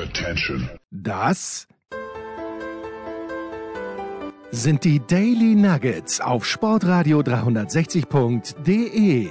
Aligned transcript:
Attention. 0.00 0.70
Das 0.90 1.68
sind 4.50 4.84
die 4.84 5.00
Daily 5.06 5.54
Nuggets 5.54 6.22
auf 6.22 6.46
Sportradio 6.46 7.20
360.de. 7.20 9.28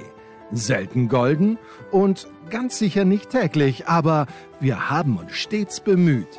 Selten 0.52 1.08
golden 1.08 1.58
und 1.90 2.28
ganz 2.50 2.78
sicher 2.78 3.04
nicht 3.04 3.30
täglich, 3.30 3.88
aber 3.88 4.28
wir 4.60 4.90
haben 4.90 5.16
uns 5.16 5.32
stets 5.32 5.80
bemüht. 5.80 6.38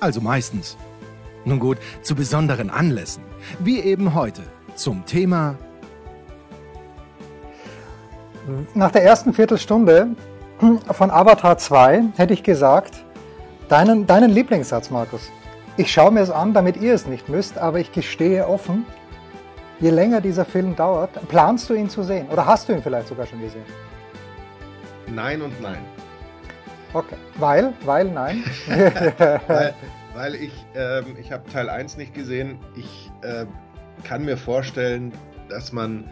Also 0.00 0.22
meistens. 0.22 0.78
Nun 1.44 1.58
gut, 1.58 1.76
zu 2.02 2.14
besonderen 2.14 2.70
Anlässen, 2.70 3.24
wie 3.58 3.80
eben 3.80 4.14
heute 4.14 4.40
zum 4.74 5.04
Thema 5.04 5.58
Nach 8.74 8.90
der 8.90 9.04
ersten 9.04 9.34
Viertelstunde 9.34 10.16
von 10.90 11.10
Avatar 11.10 11.58
2 11.58 12.04
hätte 12.16 12.32
ich 12.32 12.42
gesagt, 12.42 13.04
deinen, 13.68 14.06
deinen 14.06 14.30
Lieblingssatz, 14.30 14.90
Markus. 14.90 15.30
Ich 15.76 15.92
schaue 15.92 16.10
mir 16.10 16.20
es 16.20 16.30
an, 16.30 16.54
damit 16.54 16.76
ihr 16.76 16.94
es 16.94 17.06
nicht 17.06 17.28
müsst, 17.28 17.58
aber 17.58 17.78
ich 17.78 17.92
gestehe 17.92 18.46
offen, 18.46 18.86
je 19.80 19.90
länger 19.90 20.20
dieser 20.20 20.44
Film 20.44 20.74
dauert, 20.74 21.10
planst 21.28 21.68
du 21.68 21.74
ihn 21.74 21.90
zu 21.90 22.02
sehen? 22.02 22.28
Oder 22.28 22.46
hast 22.46 22.68
du 22.68 22.72
ihn 22.72 22.82
vielleicht 22.82 23.08
sogar 23.08 23.26
schon 23.26 23.40
gesehen? 23.40 23.64
Nein 25.08 25.42
und 25.42 25.60
nein. 25.60 25.84
Okay. 26.92 27.16
Weil? 27.38 27.74
Weil 27.84 28.06
nein? 28.06 28.42
weil, 28.66 29.74
weil 30.14 30.34
ich, 30.34 30.66
ähm, 30.74 31.16
ich 31.20 31.30
habe 31.30 31.48
Teil 31.50 31.68
1 31.68 31.96
nicht 31.98 32.14
gesehen. 32.14 32.58
Ich 32.74 33.10
äh, 33.22 33.44
kann 34.04 34.24
mir 34.24 34.36
vorstellen, 34.36 35.12
dass 35.48 35.72
man 35.72 36.08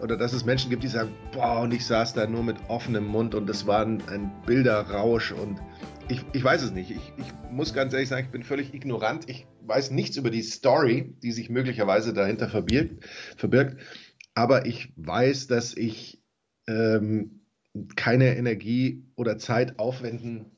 oder 0.00 0.16
dass 0.16 0.32
es 0.32 0.44
Menschen 0.44 0.70
gibt, 0.70 0.84
die 0.84 0.88
sagen, 0.88 1.12
boah, 1.32 1.60
und 1.60 1.74
ich 1.74 1.84
saß 1.86 2.14
da 2.14 2.26
nur 2.26 2.42
mit 2.42 2.56
offenem 2.68 3.06
Mund 3.06 3.34
und 3.34 3.48
es 3.50 3.66
war 3.66 3.84
ein, 3.84 4.02
ein 4.08 4.30
Bilderrausch 4.46 5.32
und 5.32 5.60
ich, 6.12 6.24
ich 6.32 6.44
weiß 6.44 6.62
es 6.62 6.72
nicht. 6.72 6.90
Ich, 6.90 7.12
ich 7.16 7.32
muss 7.50 7.72
ganz 7.72 7.92
ehrlich 7.92 8.08
sagen, 8.08 8.26
ich 8.26 8.32
bin 8.32 8.42
völlig 8.42 8.74
ignorant. 8.74 9.28
Ich 9.28 9.46
weiß 9.62 9.90
nichts 9.90 10.16
über 10.16 10.30
die 10.30 10.42
Story, 10.42 11.14
die 11.22 11.32
sich 11.32 11.48
möglicherweise 11.48 12.12
dahinter 12.12 12.48
verbirgt. 12.48 13.04
verbirgt. 13.36 13.80
Aber 14.34 14.66
ich 14.66 14.92
weiß, 14.96 15.46
dass 15.46 15.76
ich 15.76 16.22
ähm, 16.68 17.40
keine 17.96 18.36
Energie 18.36 19.06
oder 19.14 19.38
Zeit 19.38 19.78
aufwenden 19.78 20.56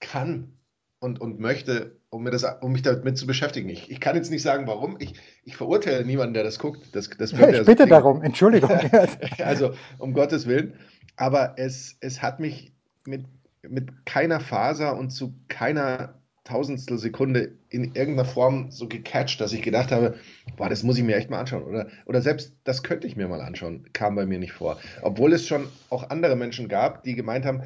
kann 0.00 0.58
und, 0.98 1.20
und 1.20 1.38
möchte, 1.38 2.00
um, 2.10 2.24
mir 2.24 2.30
das, 2.30 2.44
um 2.60 2.72
mich 2.72 2.82
damit 2.82 3.16
zu 3.16 3.26
beschäftigen. 3.26 3.68
Ich, 3.68 3.90
ich 3.90 4.00
kann 4.00 4.16
jetzt 4.16 4.30
nicht 4.30 4.42
sagen, 4.42 4.66
warum. 4.66 4.96
Ich, 4.98 5.14
ich 5.44 5.56
verurteile 5.56 6.04
niemanden, 6.04 6.34
der 6.34 6.42
das 6.42 6.58
guckt. 6.58 6.88
Das, 6.92 7.10
das 7.10 7.32
ja, 7.32 7.48
ich 7.48 7.64
bitte 7.64 7.84
so 7.84 7.88
darum, 7.88 8.22
Entschuldigung. 8.22 8.70
also, 9.38 9.72
um 9.98 10.12
Gottes 10.14 10.46
Willen. 10.46 10.74
Aber 11.16 11.54
es, 11.58 11.96
es 12.00 12.22
hat 12.22 12.40
mich 12.40 12.72
mit, 13.06 13.24
mit 13.68 14.06
keiner 14.06 14.40
Faser 14.40 14.96
und 14.96 15.10
zu 15.10 15.34
keiner 15.48 16.14
Tausendstel 16.46 16.96
Sekunde 16.96 17.52
in 17.68 17.94
irgendeiner 17.94 18.24
Form 18.24 18.70
so 18.70 18.88
gecatcht, 18.88 19.40
dass 19.40 19.52
ich 19.52 19.62
gedacht 19.62 19.90
habe, 19.90 20.14
boah, 20.56 20.68
das 20.68 20.84
muss 20.84 20.96
ich 20.96 21.04
mir 21.04 21.16
echt 21.16 21.28
mal 21.28 21.40
anschauen. 21.40 21.64
Oder, 21.64 21.88
oder 22.06 22.22
selbst 22.22 22.54
das 22.64 22.82
könnte 22.82 23.06
ich 23.06 23.16
mir 23.16 23.28
mal 23.28 23.40
anschauen, 23.40 23.88
kam 23.92 24.14
bei 24.14 24.26
mir 24.26 24.38
nicht 24.38 24.52
vor. 24.52 24.78
Obwohl 25.02 25.32
es 25.32 25.46
schon 25.46 25.66
auch 25.90 26.08
andere 26.10 26.36
Menschen 26.36 26.68
gab, 26.68 27.02
die 27.02 27.14
gemeint 27.14 27.44
haben, 27.44 27.62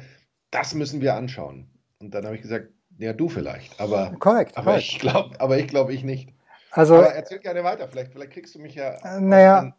das 0.49 0.73
müssen 0.73 0.99
wir 0.99 1.15
anschauen. 1.15 1.67
Und 1.99 2.13
dann 2.13 2.25
habe 2.25 2.35
ich 2.35 2.41
gesagt, 2.41 2.69
ja, 2.97 3.13
du 3.13 3.29
vielleicht, 3.29 3.79
aber, 3.79 4.15
korrekt, 4.19 4.57
aber 4.57 4.71
korrekt. 4.71 4.87
ich 4.91 4.99
glaube 4.99 5.39
aber 5.39 5.57
ich, 5.57 5.67
glaub, 5.67 5.89
ich 5.89 6.03
nicht. 6.03 6.29
Also, 6.71 6.95
aber 6.95 7.13
erzähl 7.13 7.39
gerne 7.39 7.63
weiter, 7.63 7.87
vielleicht, 7.87 8.11
vielleicht 8.11 8.31
kriegst 8.31 8.55
du 8.55 8.59
mich 8.59 8.75
ja 8.75 8.93
äh, 9.03 9.19
naja, 9.19 9.73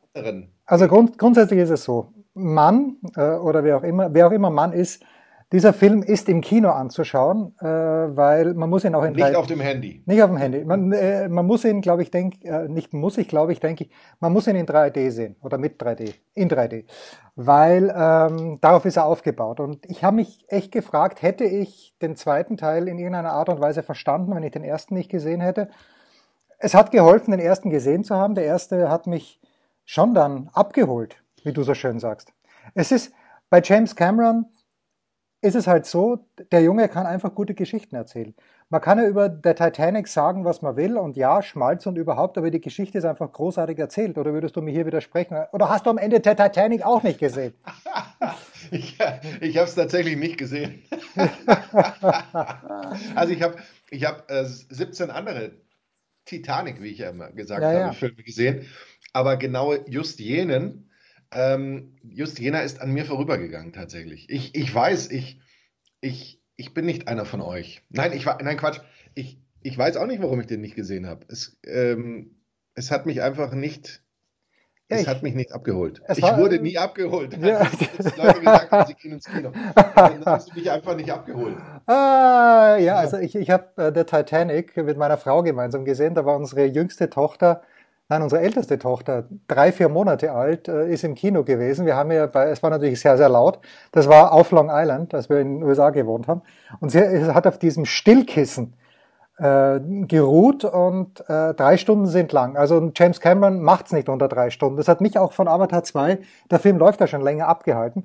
Also 0.66 0.88
grund, 0.88 1.18
grundsätzlich 1.18 1.60
ist 1.60 1.70
es 1.70 1.84
so, 1.84 2.12
Mann 2.34 2.96
äh, 3.16 3.22
oder 3.22 3.64
wer 3.64 3.78
auch 3.78 3.82
immer, 3.82 4.12
wer 4.14 4.28
auch 4.28 4.32
immer 4.32 4.50
Mann 4.50 4.72
ist, 4.72 5.04
dieser 5.52 5.74
Film 5.74 6.02
ist 6.02 6.30
im 6.30 6.40
Kino 6.40 6.70
anzuschauen, 6.70 7.54
äh, 7.60 7.66
weil 7.66 8.54
man 8.54 8.70
muss 8.70 8.84
ihn 8.84 8.94
auch 8.94 9.04
in 9.04 9.12
nicht 9.12 9.36
auf 9.36 9.46
dem 9.46 9.60
Handy. 9.60 10.02
Nicht 10.06 10.22
auf 10.22 10.30
dem 10.30 10.38
Handy. 10.38 10.64
Man, 10.64 10.90
äh, 10.92 11.28
man 11.28 11.46
muss 11.46 11.64
ihn, 11.64 11.82
glaube 11.82 12.02
ich, 12.02 12.10
denk, 12.10 12.42
äh, 12.42 12.68
nicht 12.68 12.94
muss 12.94 13.18
ich, 13.18 13.28
glaube 13.28 13.52
ich, 13.52 13.60
denke 13.60 13.84
ich, 13.84 13.90
man 14.18 14.32
muss 14.32 14.46
ihn 14.46 14.56
in 14.56 14.66
3D 14.66 15.10
sehen 15.10 15.36
oder 15.42 15.58
mit 15.58 15.80
3D, 15.80 16.14
in 16.32 16.48
3D, 16.48 16.86
weil 17.36 17.94
ähm, 17.94 18.58
darauf 18.62 18.86
ist 18.86 18.96
er 18.96 19.04
aufgebaut. 19.04 19.60
Und 19.60 19.84
ich 19.90 20.02
habe 20.02 20.16
mich 20.16 20.46
echt 20.48 20.72
gefragt, 20.72 21.20
hätte 21.20 21.44
ich 21.44 21.94
den 22.00 22.16
zweiten 22.16 22.56
Teil 22.56 22.88
in 22.88 22.98
irgendeiner 22.98 23.32
Art 23.32 23.50
und 23.50 23.60
Weise 23.60 23.82
verstanden, 23.82 24.34
wenn 24.34 24.42
ich 24.42 24.52
den 24.52 24.64
ersten 24.64 24.94
nicht 24.94 25.10
gesehen 25.10 25.42
hätte? 25.42 25.68
Es 26.58 26.74
hat 26.74 26.92
geholfen, 26.92 27.30
den 27.30 27.40
ersten 27.40 27.68
gesehen 27.68 28.04
zu 28.04 28.16
haben. 28.16 28.34
Der 28.34 28.44
erste 28.44 28.88
hat 28.88 29.06
mich 29.06 29.38
schon 29.84 30.14
dann 30.14 30.48
abgeholt, 30.54 31.16
wie 31.44 31.52
du 31.52 31.62
so 31.62 31.74
schön 31.74 31.98
sagst. 31.98 32.32
Es 32.74 32.90
ist 32.90 33.12
bei 33.50 33.60
James 33.62 33.96
Cameron 33.96 34.46
ist 35.42 35.56
es 35.56 35.66
halt 35.66 35.86
so, 35.86 36.24
der 36.52 36.62
Junge 36.62 36.88
kann 36.88 37.04
einfach 37.04 37.34
gute 37.34 37.54
Geschichten 37.54 37.96
erzählen. 37.96 38.32
Man 38.70 38.80
kann 38.80 38.98
ja 38.98 39.06
über 39.06 39.28
der 39.28 39.56
Titanic 39.56 40.06
sagen, 40.06 40.44
was 40.44 40.62
man 40.62 40.76
will 40.76 40.96
und 40.96 41.16
ja, 41.16 41.42
Schmalz 41.42 41.84
und 41.84 41.98
überhaupt, 41.98 42.38
aber 42.38 42.50
die 42.50 42.60
Geschichte 42.60 42.96
ist 42.98 43.04
einfach 43.04 43.30
großartig 43.32 43.76
erzählt. 43.76 44.16
Oder 44.18 44.32
würdest 44.32 44.54
du 44.54 44.62
mir 44.62 44.70
hier 44.70 44.86
widersprechen? 44.86 45.36
Oder 45.52 45.68
hast 45.68 45.84
du 45.84 45.90
am 45.90 45.98
Ende 45.98 46.20
der 46.20 46.36
Titanic 46.36 46.86
auch 46.86 47.02
nicht 47.02 47.18
gesehen? 47.18 47.54
ich 48.70 48.96
ich 49.40 49.56
habe 49.58 49.66
es 49.66 49.74
tatsächlich 49.74 50.16
nicht 50.16 50.38
gesehen. 50.38 50.84
also 53.16 53.32
ich 53.32 53.42
habe 53.42 53.56
ich 53.90 54.04
hab, 54.06 54.30
äh, 54.30 54.44
17 54.44 55.10
andere 55.10 55.50
Titanic, 56.24 56.80
wie 56.80 56.88
ich 56.88 56.98
ja 56.98 57.10
immer 57.10 57.32
gesagt 57.32 57.62
ja, 57.62 57.68
habe, 57.68 57.78
ja. 57.78 57.92
Filme 57.92 58.22
gesehen. 58.22 58.66
Aber 59.12 59.36
genau 59.36 59.74
just 59.86 60.20
jenen, 60.20 60.88
ähm, 61.32 61.96
just 62.02 62.38
jener 62.38 62.62
ist 62.62 62.80
an 62.80 62.92
mir 62.92 63.04
vorübergegangen 63.04 63.72
tatsächlich. 63.72 64.28
Ich, 64.30 64.54
ich 64.54 64.74
weiß, 64.74 65.10
ich, 65.10 65.40
ich, 66.00 66.42
ich 66.56 66.74
bin 66.74 66.86
nicht 66.86 67.08
einer 67.08 67.24
von 67.24 67.40
euch. 67.40 67.82
Nein, 67.90 68.12
ich 68.12 68.26
war, 68.26 68.42
nein, 68.42 68.56
Quatsch. 68.56 68.80
Ich, 69.14 69.38
ich 69.62 69.76
weiß 69.76 69.96
auch 69.96 70.06
nicht, 70.06 70.22
warum 70.22 70.40
ich 70.40 70.46
den 70.46 70.60
nicht 70.60 70.74
gesehen 70.74 71.06
habe. 71.06 71.26
Es, 71.28 71.58
ähm, 71.64 72.36
es 72.74 72.90
hat 72.90 73.06
mich 73.06 73.22
einfach 73.22 73.52
nicht, 73.52 74.02
ja, 74.90 74.96
es 74.96 75.02
ich, 75.02 75.08
hat 75.08 75.22
mich 75.22 75.34
nicht 75.34 75.52
abgeholt. 75.52 76.02
Ich 76.14 76.22
war, 76.22 76.38
wurde 76.38 76.60
nie 76.60 76.78
abgeholt. 76.78 77.36
Ja. 77.38 77.58
Also, 77.58 78.22
Leute 78.22 78.40
gesagt 78.40 78.70
haben, 78.70 78.86
sie 78.86 78.94
gehen 78.94 79.12
ins 79.12 79.26
Kino. 79.26 79.52
Dann 79.94 80.24
hast 80.24 80.50
du 80.50 80.54
mich 80.54 80.70
einfach 80.70 80.96
nicht 80.96 81.10
abgeholt. 81.10 81.56
Ah, 81.86 82.76
ja, 82.78 82.96
also 82.96 83.18
ich, 83.18 83.34
ich 83.34 83.50
habe 83.50 83.70
äh, 83.76 83.92
der 83.92 84.06
Titanic 84.06 84.76
mit 84.76 84.96
meiner 84.96 85.18
Frau 85.18 85.42
gemeinsam 85.42 85.84
gesehen. 85.84 86.14
Da 86.14 86.24
war 86.24 86.36
unsere 86.36 86.64
jüngste 86.64 87.10
Tochter 87.10 87.62
Nein, 88.08 88.22
unsere 88.22 88.42
älteste 88.42 88.78
Tochter, 88.78 89.28
drei, 89.48 89.72
vier 89.72 89.88
Monate 89.88 90.32
alt, 90.32 90.68
äh, 90.68 90.92
ist 90.92 91.04
im 91.04 91.14
Kino 91.14 91.44
gewesen. 91.44 91.86
Wir 91.86 91.96
haben 91.96 92.10
ja 92.12 92.26
bei, 92.26 92.50
es 92.50 92.62
war 92.62 92.70
natürlich 92.70 93.00
sehr, 93.00 93.16
sehr 93.16 93.28
laut. 93.28 93.60
Das 93.92 94.08
war 94.08 94.32
auf 94.32 94.50
Long 94.50 94.68
Island, 94.70 95.14
als 95.14 95.30
wir 95.30 95.40
in 95.40 95.60
den 95.60 95.62
USA 95.62 95.90
gewohnt 95.90 96.28
haben. 96.28 96.42
Und 96.80 96.90
sie 96.90 97.00
hat 97.32 97.46
auf 97.46 97.58
diesem 97.58 97.84
Stillkissen 97.86 98.74
äh, 99.38 99.80
geruht 100.06 100.64
und 100.64 101.20
äh, 101.28 101.54
drei 101.54 101.76
Stunden 101.76 102.06
sind 102.06 102.32
lang. 102.32 102.56
Also 102.56 102.92
James 102.94 103.20
Cameron 103.20 103.62
macht's 103.62 103.92
nicht 103.92 104.08
unter 104.08 104.28
drei 104.28 104.50
Stunden. 104.50 104.76
Das 104.76 104.88
hat 104.88 105.00
mich 105.00 105.18
auch 105.18 105.32
von 105.32 105.48
Avatar 105.48 105.82
2, 105.82 106.18
der 106.50 106.58
Film 106.58 106.78
läuft 106.78 107.00
ja 107.00 107.06
schon 107.06 107.22
länger, 107.22 107.48
abgehalten. 107.48 108.04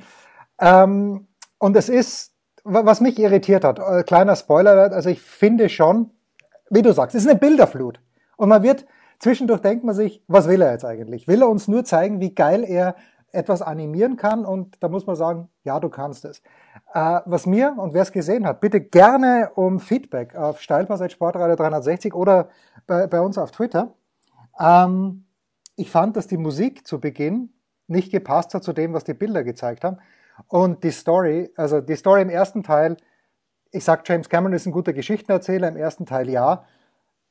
Ähm, 0.59 1.27
und 1.59 1.75
es 1.75 1.89
ist, 1.89 2.33
was 2.63 3.01
mich 3.01 3.19
irritiert 3.19 3.63
hat, 3.63 3.79
äh, 3.79 4.03
kleiner 4.03 4.35
Spoiler, 4.35 4.91
also 4.91 5.09
ich 5.09 5.21
finde 5.21 5.69
schon, 5.69 6.11
wie 6.69 6.81
du 6.81 6.93
sagst, 6.93 7.15
es 7.15 7.23
ist 7.23 7.29
eine 7.29 7.39
Bilderflut. 7.39 7.99
Und 8.37 8.49
man 8.49 8.63
wird 8.63 8.85
Zwischendurch 9.19 9.61
denkt 9.61 9.83
man 9.83 9.95
sich, 9.95 10.23
was 10.27 10.47
will 10.47 10.61
er 10.61 10.71
jetzt 10.71 10.85
eigentlich? 10.85 11.27
Will 11.27 11.41
er 11.41 11.49
uns 11.49 11.67
nur 11.67 11.83
zeigen, 11.83 12.19
wie 12.19 12.35
geil 12.35 12.63
er 12.63 12.95
etwas 13.31 13.61
animieren 13.61 14.15
kann? 14.15 14.45
Und 14.45 14.81
da 14.81 14.89
muss 14.89 15.07
man 15.07 15.15
sagen, 15.15 15.49
ja, 15.63 15.79
du 15.79 15.89
kannst 15.89 16.25
es. 16.25 16.41
Äh, 16.93 17.21
was 17.25 17.45
mir 17.45 17.75
und 17.77 17.93
wer 17.93 18.03
es 18.03 18.11
gesehen 18.11 18.45
hat, 18.45 18.61
bitte 18.61 18.79
gerne 18.81 19.51
um 19.55 19.79
Feedback 19.79 20.35
auf 20.35 20.61
Steilpass 20.61 21.11
Sportradio 21.11 21.55
360 21.55 22.13
oder 22.13 22.49
bei, 22.85 23.07
bei 23.07 23.19
uns 23.19 23.37
auf 23.37 23.51
Twitter. 23.51 23.93
Ähm, 24.59 25.25
ich 25.75 25.91
fand, 25.91 26.15
dass 26.15 26.27
die 26.27 26.37
Musik 26.37 26.87
zu 26.87 26.99
Beginn 26.99 27.53
nicht 27.87 28.11
gepasst 28.11 28.53
hat 28.53 28.63
zu 28.63 28.73
dem, 28.73 28.93
was 28.93 29.03
die 29.03 29.13
Bilder 29.13 29.43
gezeigt 29.43 29.83
haben. 29.83 29.97
Und 30.47 30.83
die 30.83 30.91
Story, 30.91 31.51
also 31.55 31.81
die 31.81 31.95
Story 31.95 32.21
im 32.21 32.29
ersten 32.29 32.63
Teil, 32.63 32.97
ich 33.71 33.83
sag, 33.83 34.07
James 34.07 34.29
Cameron 34.29 34.53
ist 34.53 34.65
ein 34.65 34.71
guter 34.71 34.93
Geschichtenerzähler, 34.93 35.67
im 35.67 35.77
ersten 35.77 36.05
Teil 36.05 36.29
ja. 36.29 36.65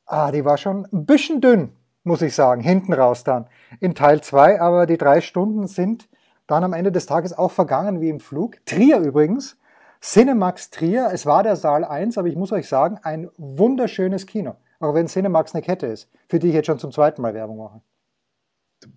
Ah, 0.06 0.30
die 0.30 0.44
war 0.44 0.56
schon 0.56 0.86
ein 0.92 1.04
bisschen 1.04 1.40
dünn, 1.40 1.72
muss 2.04 2.22
ich 2.22 2.34
sagen, 2.34 2.62
hinten 2.62 2.92
raus 2.92 3.24
dann. 3.24 3.46
In 3.80 3.94
Teil 3.94 4.20
2, 4.20 4.60
aber 4.60 4.86
die 4.86 4.98
drei 4.98 5.20
Stunden 5.20 5.66
sind 5.66 6.08
dann 6.46 6.62
am 6.62 6.72
Ende 6.72 6.92
des 6.92 7.06
Tages 7.06 7.36
auch 7.36 7.50
vergangen 7.50 8.00
wie 8.00 8.08
im 8.08 8.20
Flug. 8.20 8.64
Trier 8.66 9.00
übrigens, 9.00 9.58
Cinemax 10.00 10.70
Trier, 10.70 11.10
es 11.12 11.26
war 11.26 11.42
der 11.42 11.56
Saal 11.56 11.84
1, 11.84 12.18
aber 12.18 12.28
ich 12.28 12.36
muss 12.36 12.52
euch 12.52 12.68
sagen, 12.68 13.00
ein 13.02 13.28
wunderschönes 13.36 14.26
Kino. 14.26 14.54
Auch 14.78 14.94
wenn 14.94 15.08
Cinemax 15.08 15.54
eine 15.54 15.62
Kette 15.62 15.86
ist, 15.88 16.08
für 16.28 16.38
die 16.38 16.48
ich 16.48 16.54
jetzt 16.54 16.66
schon 16.66 16.78
zum 16.78 16.92
zweiten 16.92 17.20
Mal 17.20 17.34
Werbung 17.34 17.58
mache. 17.58 17.80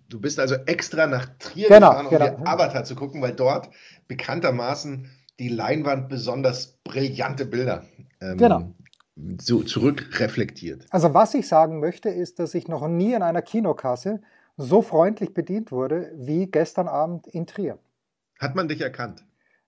Du 0.08 0.20
bist 0.20 0.38
also 0.38 0.54
extra 0.66 1.08
nach 1.08 1.26
Trier 1.40 1.68
genau, 1.68 1.90
gefahren, 1.90 2.06
um 2.06 2.10
genau. 2.36 2.48
Avatar 2.50 2.84
zu 2.84 2.94
gucken, 2.94 3.20
weil 3.20 3.32
dort 3.32 3.70
bekanntermaßen 4.06 5.10
die 5.40 5.48
Leinwand 5.48 6.08
besonders 6.08 6.78
brillante 6.84 7.46
Bilder 7.46 7.82
ähm, 8.20 8.36
genau 8.36 8.72
so 9.40 9.62
zurückreflektiert. 9.62 10.86
Also 10.90 11.14
was 11.14 11.34
ich 11.34 11.48
sagen 11.48 11.80
möchte, 11.80 12.08
ist, 12.08 12.38
dass 12.38 12.54
ich 12.54 12.68
noch 12.68 12.86
nie 12.88 13.14
in 13.14 13.22
einer 13.22 13.42
Kinokasse 13.42 14.20
so 14.56 14.82
freundlich 14.82 15.34
bedient 15.34 15.72
wurde 15.72 16.12
wie 16.16 16.46
gestern 16.46 16.88
Abend 16.88 17.26
in 17.26 17.46
Trier. 17.46 17.78
Hat 18.38 18.54
man 18.54 18.68
dich 18.68 18.80
erkannt? 18.80 19.24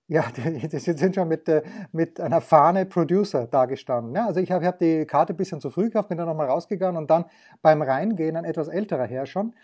Ja, 0.09 0.25
die, 0.37 0.69
die 0.69 0.79
sind 0.79 1.15
schon 1.15 1.29
mit, 1.29 1.49
äh, 1.49 1.63
mit 1.93 2.21
einer 2.21 2.41
Fahne 2.41 2.87
Producer 2.87 3.47
dagestanden. 3.47 4.15
Ja, 4.15 4.27
also 4.27 4.41
ich 4.41 4.51
habe 4.51 4.67
hab 4.67 4.79
die 4.79 5.07
Karte 5.07 5.33
ein 5.33 5.37
bisschen 5.37 5.61
zu 5.61 5.71
früh 5.71 5.85
gekauft, 5.85 6.09
bin 6.09 6.19
dann 6.19 6.29
nochmal 6.29 6.49
rausgegangen 6.49 6.97
und 6.97 7.11
dann 7.11 7.25
beim 7.63 7.83
Reingehen 7.83 8.37
ein 8.37 8.45
etwas 8.45 8.69
älterer 8.69 9.07
Herr 9.07 9.27
schon. 9.27 9.55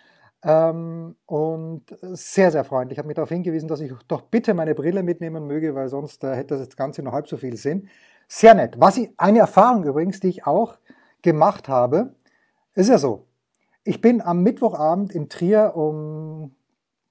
Ähm, 0.45 1.17
und 1.27 1.83
sehr, 2.01 2.53
sehr 2.53 2.65
freundlich. 2.65 2.97
Ich 2.97 2.99
habe 2.99 3.09
mich 3.09 3.17
darauf 3.17 3.29
hingewiesen, 3.29 3.69
dass 3.69 3.81
ich 3.81 3.93
doch 4.07 4.23
bitte 4.23 4.55
meine 4.55 4.75
Brille 4.75 5.03
mitnehmen 5.03 5.47
möge, 5.47 5.75
weil 5.75 5.89
sonst 5.89 6.23
äh, 6.23 6.35
hätte 6.35 6.57
das 6.57 6.77
Ganze 6.77 7.03
noch 7.03 7.13
halb 7.13 7.29
so 7.29 7.37
viel 7.37 7.57
Sinn. 7.57 7.89
Sehr 8.29 8.55
nett. 8.55 8.79
Was 8.79 8.99
ich, 8.99 9.11
eine 9.17 9.39
Erfahrung 9.39 9.85
übrigens, 9.85 10.21
die 10.21 10.29
ich 10.29 10.47
auch 10.47 10.79
gemacht 11.23 11.69
habe, 11.69 12.15
ist 12.75 12.89
ja 12.89 12.99
so. 12.99 13.27
Ich 13.85 14.03
bin 14.03 14.21
am 14.21 14.43
Mittwochabend 14.43 15.13
in 15.13 15.31
Trier 15.31 15.73
um 15.75 16.55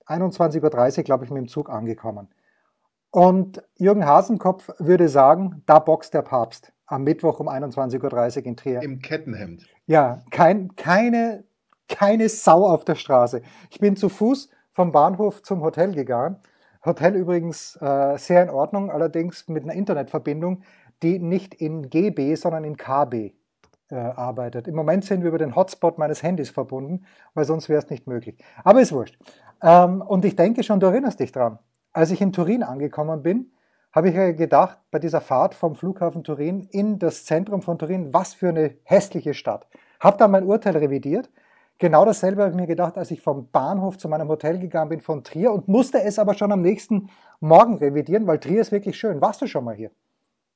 21.30 0.06 0.98
Uhr, 0.98 1.04
glaube 1.04 1.26
ich, 1.26 1.32
mit 1.32 1.42
dem 1.42 1.48
Zug 1.48 1.70
angekommen. 1.70 2.30
Und 3.10 3.64
Jürgen 3.78 4.06
Hasenkopf 4.06 4.70
würde 4.78 5.10
sagen, 5.10 5.64
da 5.66 5.80
boxt 5.80 6.14
der 6.14 6.22
Papst 6.22 6.72
am 6.86 7.04
Mittwoch 7.04 7.40
um 7.40 7.50
21.30 7.50 8.38
Uhr 8.38 8.46
in 8.46 8.56
Trier. 8.56 8.82
Im 8.84 9.00
Kettenhemd. 9.00 9.66
Ja, 9.88 10.22
kein, 10.30 10.76
keine, 10.76 11.44
keine 11.90 12.30
Sau 12.30 12.68
auf 12.68 12.86
der 12.86 12.96
Straße. 12.96 13.42
Ich 13.72 13.80
bin 13.80 13.96
zu 13.96 14.10
Fuß 14.10 14.50
vom 14.72 14.92
Bahnhof 14.92 15.42
zum 15.42 15.62
Hotel 15.62 15.94
gegangen. 15.94 16.38
Hotel 16.86 17.16
übrigens 17.16 17.76
äh, 17.82 18.18
sehr 18.18 18.44
in 18.44 18.50
Ordnung, 18.50 18.92
allerdings 18.92 19.48
mit 19.48 19.64
einer 19.64 19.74
Internetverbindung, 19.74 20.64
die 21.04 21.20
nicht 21.20 21.54
in 21.54 21.90
GB, 21.90 22.36
sondern 22.36 22.64
in 22.64 22.78
KB 22.78 23.34
äh, 23.90 23.96
arbeitet. 23.96 24.68
Im 24.68 24.76
Moment 24.76 25.06
sind 25.06 25.22
wir 25.22 25.30
über 25.30 25.38
den 25.38 25.56
Hotspot 25.56 25.98
meines 25.98 26.24
Handys 26.24 26.50
verbunden, 26.50 27.06
weil 27.34 27.46
sonst 27.46 27.70
wäre 27.70 27.80
es 27.80 27.90
nicht 27.90 28.08
möglich. 28.08 28.38
Aber 28.64 28.82
ist 28.82 28.92
wurscht. 28.92 29.18
Ähm, 29.62 30.02
und 30.02 30.26
ich 30.26 30.36
denke 30.36 30.64
schon, 30.64 30.80
du 30.80 30.88
erinnerst 30.88 31.20
dich 31.20 31.32
dran. 31.32 31.60
Als 31.94 32.12
ich 32.12 32.22
in 32.22 32.34
Turin 32.34 32.64
angekommen 32.64 33.24
bin, 33.24 33.52
habe 33.92 34.10
ich 34.10 34.38
gedacht, 34.38 34.78
bei 34.92 35.00
dieser 35.00 35.22
Fahrt 35.22 35.56
vom 35.56 35.76
Flughafen 35.76 36.24
Turin 36.24 36.68
in 36.72 37.00
das 37.00 37.26
Zentrum 37.26 37.62
von 37.62 37.80
Turin, 37.80 38.14
was 38.14 38.34
für 38.34 38.50
eine 38.50 38.76
hässliche 38.84 39.34
Stadt. 39.34 39.68
Habe 40.00 40.18
dann 40.18 40.32
mein 40.32 40.46
Urteil 40.46 40.78
revidiert. 40.78 41.30
Genau 41.80 42.06
dasselbe 42.06 42.42
habe 42.42 42.52
ich 42.52 42.58
mir 42.58 42.68
gedacht, 42.68 42.98
als 42.98 43.12
ich 43.12 43.22
vom 43.22 43.50
Bahnhof 43.50 43.98
zu 43.98 44.10
meinem 44.10 44.28
Hotel 44.28 44.60
gegangen 44.60 44.90
bin 44.90 45.02
von 45.02 45.24
Trier 45.24 45.52
und 45.52 45.68
musste 45.68 46.02
es 46.02 46.20
aber 46.20 46.34
schon 46.34 46.52
am 46.52 46.62
nächsten 46.62 47.10
Morgen 47.40 47.78
revidieren, 47.78 48.28
weil 48.28 48.40
Trier 48.40 48.62
ist 48.62 48.72
wirklich 48.72 48.98
schön. 48.98 49.22
Warst 49.22 49.42
du 49.42 49.48
schon 49.48 49.64
mal 49.64 49.76
hier? 49.76 49.92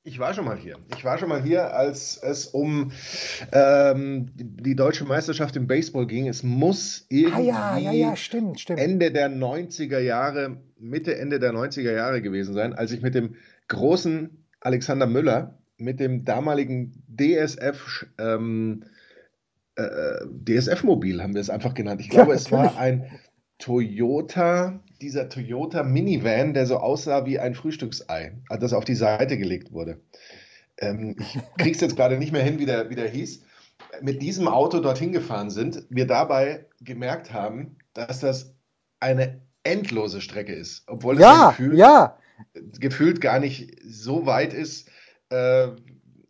Ich 0.03 0.17
war 0.17 0.33
schon 0.33 0.45
mal 0.45 0.57
hier. 0.57 0.77
Ich 0.95 1.05
war 1.05 1.19
schon 1.19 1.29
mal 1.29 1.43
hier, 1.43 1.75
als 1.75 2.17
es 2.17 2.47
um 2.47 2.91
ähm, 3.51 4.31
die 4.33 4.75
deutsche 4.75 5.05
Meisterschaft 5.05 5.55
im 5.55 5.67
Baseball 5.67 6.07
ging. 6.07 6.27
Es 6.27 6.41
muss 6.41 7.05
irgendwie 7.09 7.51
ah, 7.51 7.77
ja, 7.77 7.77
ja, 7.77 7.91
ja, 7.91 8.15
stimmt, 8.15 8.59
stimmt. 8.59 8.79
Ende 8.79 9.11
der 9.11 9.29
90er 9.29 9.99
Jahre, 9.99 10.57
Mitte, 10.79 11.15
Ende 11.17 11.39
der 11.39 11.53
90er 11.53 11.93
Jahre 11.93 12.23
gewesen 12.23 12.55
sein, 12.55 12.73
als 12.73 12.91
ich 12.91 13.03
mit 13.03 13.13
dem 13.13 13.35
großen 13.67 14.47
Alexander 14.59 15.05
Müller, 15.05 15.59
mit 15.77 15.99
dem 15.99 16.25
damaligen 16.25 17.03
DSF, 17.07 18.07
ähm, 18.17 18.85
äh, 19.75 20.25
DSF-Mobil 20.45 21.21
haben 21.21 21.35
wir 21.35 21.41
es 21.41 21.51
einfach 21.51 21.75
genannt. 21.75 22.01
Ich 22.01 22.09
glaube, 22.09 22.33
es 22.33 22.51
war 22.51 22.75
ein 22.77 23.05
Toyota, 23.61 24.79
dieser 25.01 25.29
Toyota 25.29 25.83
Minivan, 25.83 26.53
der 26.53 26.65
so 26.65 26.77
aussah 26.77 27.25
wie 27.25 27.39
ein 27.39 27.55
Frühstücksei, 27.55 28.33
das 28.59 28.73
auf 28.73 28.83
die 28.83 28.95
Seite 28.95 29.37
gelegt 29.37 29.71
wurde. 29.71 30.01
Ähm, 30.79 31.15
ich 31.19 31.39
krieg's 31.57 31.79
jetzt 31.79 31.95
gerade 31.95 32.17
nicht 32.17 32.33
mehr 32.33 32.43
hin, 32.43 32.59
wie 32.59 32.65
der, 32.65 32.89
wie 32.89 32.95
der 32.95 33.07
hieß. 33.07 33.43
Mit 34.01 34.21
diesem 34.21 34.47
Auto 34.47 34.79
dorthin 34.79 35.11
gefahren 35.11 35.49
sind, 35.49 35.85
wir 35.89 36.07
dabei 36.07 36.65
gemerkt 36.81 37.33
haben, 37.33 37.77
dass 37.93 38.19
das 38.19 38.55
eine 38.99 39.41
endlose 39.63 40.21
Strecke 40.21 40.53
ist, 40.53 40.83
obwohl 40.87 41.15
es 41.15 41.21
ja, 41.21 41.49
gefühlt, 41.49 41.77
ja. 41.77 42.17
gefühlt 42.79 43.21
gar 43.21 43.39
nicht 43.39 43.77
so 43.85 44.25
weit 44.25 44.53
ist, 44.53 44.89
äh, 45.29 45.67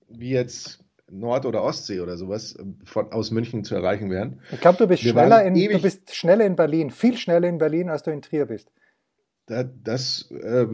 wie 0.09 0.31
jetzt 0.31 0.80
Nord- 1.11 1.45
oder 1.45 1.63
Ostsee 1.63 1.99
oder 1.99 2.17
sowas 2.17 2.55
äh, 2.55 2.63
von, 2.83 3.11
aus 3.11 3.31
München 3.31 3.63
zu 3.63 3.75
erreichen 3.75 4.09
wären. 4.09 4.39
Ich 4.51 4.61
glaube, 4.61 4.77
du, 4.77 4.87
bist 4.87 5.03
schneller 5.03 5.43
in, 5.43 5.53
du 5.53 5.81
bist 5.81 6.15
schneller 6.15 6.45
in 6.45 6.55
Berlin, 6.55 6.89
viel 6.89 7.17
schneller 7.17 7.47
in 7.47 7.57
Berlin, 7.57 7.89
als 7.89 8.03
du 8.03 8.11
in 8.11 8.21
Trier 8.21 8.45
bist. 8.45 8.71
Da, 9.47 9.63
das, 9.63 10.31
äh, 10.31 10.67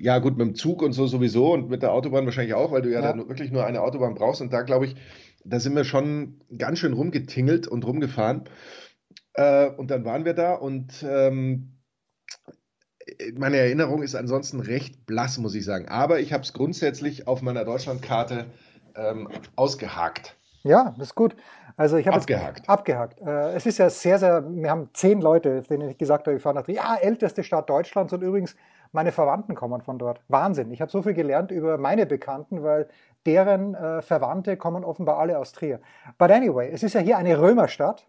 ja 0.00 0.18
gut, 0.18 0.38
mit 0.38 0.46
dem 0.46 0.54
Zug 0.54 0.82
und 0.82 0.92
so 0.92 1.06
sowieso 1.06 1.52
und 1.52 1.68
mit 1.68 1.82
der 1.82 1.92
Autobahn 1.92 2.24
wahrscheinlich 2.24 2.54
auch, 2.54 2.72
weil 2.72 2.82
du 2.82 2.90
ja, 2.90 3.00
ja. 3.00 3.08
dann 3.12 3.28
wirklich 3.28 3.52
nur 3.52 3.66
eine 3.66 3.82
Autobahn 3.82 4.14
brauchst. 4.14 4.40
Und 4.40 4.52
da 4.52 4.62
glaube 4.62 4.86
ich, 4.86 4.96
da 5.44 5.60
sind 5.60 5.76
wir 5.76 5.84
schon 5.84 6.40
ganz 6.56 6.78
schön 6.78 6.92
rumgetingelt 6.92 7.68
und 7.68 7.86
rumgefahren. 7.86 8.44
Äh, 9.34 9.68
und 9.68 9.90
dann 9.90 10.04
waren 10.04 10.24
wir 10.24 10.34
da 10.34 10.54
und 10.54 11.04
ähm, 11.06 11.72
meine 13.36 13.58
Erinnerung 13.58 14.02
ist 14.02 14.14
ansonsten 14.14 14.60
recht 14.60 15.06
blass, 15.06 15.38
muss 15.38 15.54
ich 15.54 15.64
sagen. 15.64 15.88
Aber 15.88 16.20
ich 16.20 16.32
habe 16.32 16.42
es 16.42 16.52
grundsätzlich 16.52 17.26
auf 17.26 17.42
meiner 17.42 17.64
Deutschlandkarte 17.64 18.46
ähm, 18.96 19.28
ausgehakt. 19.54 20.36
Ja, 20.62 20.94
das 20.98 21.08
ist 21.08 21.14
gut. 21.14 21.36
Also 21.76 21.96
ich 21.96 22.06
habe 22.06 22.16
abgehakt. 22.16 22.68
abgehakt. 22.68 23.20
Äh, 23.20 23.54
es 23.54 23.66
ist 23.66 23.78
ja 23.78 23.90
sehr, 23.90 24.18
sehr, 24.18 24.44
wir 24.48 24.70
haben 24.70 24.90
zehn 24.94 25.20
Leute, 25.20 25.62
denen 25.62 25.90
ich 25.90 25.98
gesagt 25.98 26.26
habe, 26.26 26.36
ich 26.36 26.42
fahre 26.42 26.56
nach 26.56 26.68
ja, 26.68 26.96
älteste 26.96 27.44
Stadt 27.44 27.68
Deutschlands 27.68 28.12
und 28.12 28.22
übrigens 28.22 28.56
meine 28.92 29.12
Verwandten 29.12 29.54
kommen 29.54 29.82
von 29.82 29.98
dort. 29.98 30.20
Wahnsinn. 30.28 30.70
Ich 30.70 30.80
habe 30.80 30.90
so 30.90 31.02
viel 31.02 31.14
gelernt 31.14 31.50
über 31.50 31.76
meine 31.76 32.06
Bekannten, 32.06 32.62
weil 32.62 32.88
deren 33.26 33.74
äh, 33.74 34.02
Verwandte 34.02 34.56
kommen 34.56 34.84
offenbar 34.84 35.18
alle 35.18 35.38
aus 35.38 35.52
Trier. 35.52 35.80
But 36.18 36.30
anyway, 36.30 36.70
es 36.72 36.82
ist 36.82 36.94
ja 36.94 37.00
hier 37.00 37.18
eine 37.18 37.38
Römerstadt. 37.38 38.06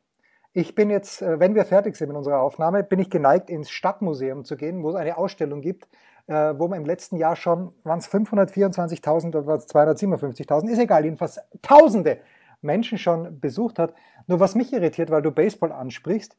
Ich 0.54 0.74
bin 0.74 0.90
jetzt, 0.90 1.22
äh, 1.22 1.40
wenn 1.40 1.56
wir 1.56 1.66
fertig 1.66 1.96
sind 1.98 2.08
mit 2.08 2.18
unserer 2.18 2.40
Aufnahme, 2.40 2.84
bin 2.84 3.00
ich 3.00 3.10
geneigt, 3.10 3.50
ins 3.50 3.70
Stadtmuseum 3.70 4.46
zu 4.46 4.56
gehen, 4.56 4.82
wo 4.82 4.90
es 4.90 4.96
eine 4.96 5.18
Ausstellung 5.18 5.62
gibt 5.62 5.88
äh, 6.28 6.54
wo 6.58 6.68
man 6.68 6.80
im 6.80 6.86
letzten 6.86 7.18
Jahr 7.18 7.36
schon, 7.36 7.74
waren 7.84 8.00
es 8.00 8.10
524.000 8.10 9.30
oder 9.30 9.46
waren 9.46 9.60
es 9.60 9.68
257.000, 9.68 10.70
ist 10.70 10.80
egal, 10.80 11.06
jedenfalls 11.06 11.40
Tausende 11.62 12.20
Menschen 12.62 12.98
schon 12.98 13.40
besucht 13.40 13.80
hat. 13.80 13.94
Nur 14.28 14.40
was 14.40 14.56
mich 14.56 14.74
irritiert, 14.74 15.10
weil 15.10 15.22
du 15.22 15.32
Baseball 15.32 15.72
ansprichst, 15.72 16.38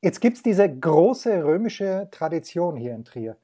jetzt 0.00 0.20
gibt 0.20 0.36
es 0.36 0.42
diese 0.42 0.68
große 0.68 1.44
römische 1.44 2.08
Tradition 2.10 2.76
hier 2.76 2.94
in 2.94 3.04
Trier. 3.04 3.36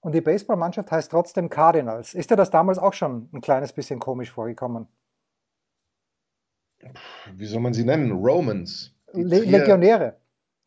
Und 0.00 0.14
die 0.14 0.20
Baseballmannschaft 0.20 0.90
heißt 0.90 1.10
trotzdem 1.10 1.50
Cardinals. 1.50 2.14
Ist 2.14 2.30
dir 2.30 2.36
das 2.36 2.50
damals 2.50 2.78
auch 2.78 2.94
schon 2.94 3.28
ein 3.32 3.40
kleines 3.40 3.72
bisschen 3.72 3.98
komisch 3.98 4.30
vorgekommen? 4.30 4.86
Wie 7.34 7.44
soll 7.44 7.60
man 7.60 7.74
sie 7.74 7.84
nennen? 7.84 8.12
Romans. 8.12 8.94
Le 9.12 9.40
Legionäre. 9.40 10.16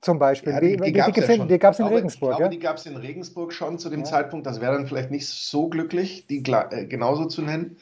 Zum 0.04 0.20
Beispiel. 0.20 0.52
Ja, 0.52 0.60
die, 0.60 0.76
die, 0.76 0.84
die 0.84 0.92
gab 0.92 1.18
es 1.18 1.28
ja 1.28 1.46
die 1.46 1.60
gab's 1.60 1.80
in 1.80 1.86
glaube, 1.86 1.96
Regensburg. 1.96 2.32
Ich 2.32 2.38
glaube, 2.38 2.44
ja? 2.44 2.50
die 2.50 2.60
gab 2.60 2.76
es 2.76 2.86
in 2.86 2.98
Regensburg 2.98 3.54
schon 3.54 3.80
zu 3.80 3.90
dem 3.90 4.02
ja. 4.02 4.06
Zeitpunkt. 4.06 4.46
Das 4.46 4.60
wäre 4.60 4.74
dann 4.74 4.86
vielleicht 4.86 5.12
nicht 5.12 5.28
so 5.30 5.70
glücklich, 5.70 6.28
die 6.28 6.44
äh, 6.46 6.86
genauso 6.88 7.26
zu 7.26 7.42
nennen. 7.42 7.78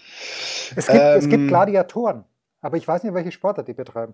Es 0.75 0.85
gibt, 0.85 0.89
ähm, 0.89 1.17
es 1.17 1.27
gibt 1.27 1.41
ähm, 1.41 1.47
Gladiatoren, 1.47 2.25
aber 2.61 2.77
ich 2.77 2.87
weiß 2.87 3.03
nicht, 3.03 3.15
welche 3.15 3.31
Sportler 3.31 3.63
die 3.63 3.73
betreiben. 3.73 4.13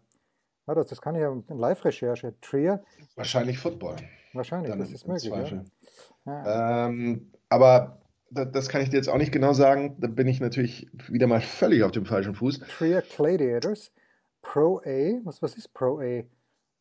Ja, 0.68 0.76
das, 0.76 1.02
kann 1.02 1.16
ich 1.16 1.22
ja 1.22 1.32
in 1.32 1.58
Live-Recherche. 1.58 2.34
Trier. 2.40 2.82
Wahrscheinlich 3.16 3.60
Football. 3.60 3.98
Wahrscheinlich, 4.32 4.70
dann 4.70 4.80
das 4.80 4.92
ist 4.92 5.06
möglich. 5.06 5.54
Ähm, 6.26 7.32
aber 7.50 8.02
das, 8.30 8.52
das 8.54 8.70
kann 8.70 8.82
ich 8.82 8.90
dir 8.90 8.98
jetzt 8.98 9.10
auch 9.10 9.18
nicht 9.18 9.34
genau 9.34 9.52
sagen. 9.52 9.98
Da 10.00 10.08
bin 10.08 10.28
ich 10.28 10.40
natürlich 10.40 10.90
wieder 11.10 11.28
mal 11.28 11.42
völlig 11.42 11.84
auf 11.84 11.92
dem 11.92 12.06
falschen 12.06 12.36
Fuß. 12.36 12.60
Trier 12.78 13.02
Gladiators. 13.02 13.92
Pro 14.42 14.80
A. 14.86 15.20
Was, 15.26 15.42
was 15.42 15.58
ist 15.58 15.74
Pro 15.74 16.00
A? 16.00 16.24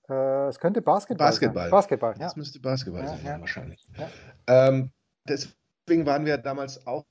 Äh, 0.09 0.49
es 0.49 0.59
könnte 0.59 0.83
Basketball, 0.83 1.29
Basketball 1.29 1.65
sein. 1.65 1.71
Basketball. 1.71 2.15
Das 2.19 2.33
ja. 2.33 2.39
müsste 2.39 2.61
Basketball 2.61 3.03
ja, 3.03 3.09
sein, 3.09 3.25
ja. 3.25 3.41
wahrscheinlich. 3.41 3.89
Ähm, 4.47 4.91
deswegen 5.29 6.07
waren 6.07 6.27
wir 6.27 6.39
damals 6.39 6.87
auch, 6.87 7.07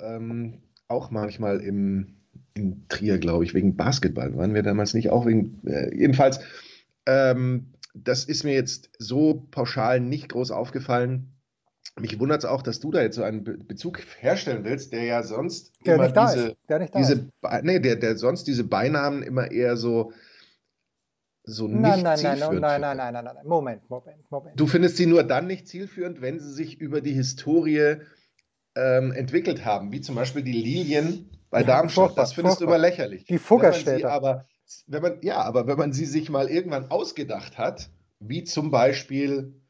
ähm, 0.00 0.62
auch 0.88 1.10
manchmal 1.10 1.60
im, 1.60 2.16
in 2.54 2.86
Trier, 2.88 3.18
glaube 3.18 3.44
ich, 3.44 3.54
wegen 3.54 3.76
Basketball. 3.76 4.36
Waren 4.36 4.54
wir 4.54 4.62
damals 4.62 4.94
nicht 4.94 5.10
auch 5.10 5.26
wegen, 5.26 5.60
äh, 5.66 5.94
jedenfalls, 5.94 6.40
ähm, 7.06 7.72
das 7.94 8.24
ist 8.24 8.44
mir 8.44 8.54
jetzt 8.54 8.90
so 8.98 9.46
pauschal 9.50 10.00
nicht 10.00 10.30
groß 10.30 10.50
aufgefallen. 10.50 11.28
Mich 12.00 12.18
wundert 12.18 12.38
es 12.38 12.44
auch, 12.46 12.62
dass 12.62 12.80
du 12.80 12.90
da 12.90 13.02
jetzt 13.02 13.16
so 13.16 13.22
einen 13.22 13.44
Bezug 13.66 14.00
herstellen 14.18 14.64
willst, 14.64 14.94
der 14.94 15.04
ja 15.04 15.22
sonst 15.22 15.72
der 15.84 15.96
immer 15.96 16.04
nicht 16.04 16.16
da 16.16 16.32
diese, 16.32 16.46
ist. 16.48 16.56
Der 16.70 16.78
nicht 16.78 16.94
da 16.94 16.98
diese, 16.98 17.12
ist. 17.12 17.64
Nee, 17.64 17.80
der, 17.80 17.96
der 17.96 18.16
sonst 18.16 18.44
diese 18.44 18.64
Beinamen 18.64 19.22
immer 19.22 19.50
eher 19.50 19.76
so 19.76 20.12
so 21.44 21.66
nicht 21.66 21.80
nein, 21.80 22.02
nein, 22.02 22.18
zielführend 22.18 22.60
nein, 22.60 22.80
nein, 22.80 22.96
nein, 22.96 23.12
nein, 23.12 23.24
nein, 23.24 23.34
nein, 23.34 23.46
Moment, 23.46 23.90
Moment, 23.90 24.30
Moment. 24.30 24.60
Du 24.60 24.66
findest 24.66 24.96
sie 24.96 25.06
nur 25.06 25.24
dann 25.24 25.46
nicht 25.46 25.66
zielführend, 25.66 26.20
wenn 26.20 26.38
sie 26.38 26.52
sich 26.52 26.80
über 26.80 27.00
die 27.00 27.12
Historie 27.12 27.96
ähm, 28.74 29.12
entwickelt 29.12 29.64
haben, 29.64 29.92
wie 29.92 30.00
zum 30.00 30.14
Beispiel 30.14 30.42
die 30.42 30.52
Lilien 30.52 31.30
bei 31.50 31.60
ja, 31.60 31.66
Darmstadt. 31.66 32.16
Das 32.16 32.32
findest 32.32 32.58
furchtbar. 32.58 32.78
du 32.78 32.82
immer 32.82 32.88
lächerlich. 32.88 33.24
Die 33.24 33.38
Fuggerstädter. 33.38 34.10
Aber 34.10 34.44
wenn 34.86 35.02
man, 35.02 35.18
ja, 35.22 35.42
aber 35.42 35.66
wenn 35.66 35.78
man 35.78 35.92
sie 35.92 36.06
sich 36.06 36.30
mal 36.30 36.48
irgendwann 36.48 36.90
ausgedacht 36.90 37.58
hat, 37.58 37.90
wie 38.20 38.44
zum 38.44 38.70
Beispiel 38.70 39.60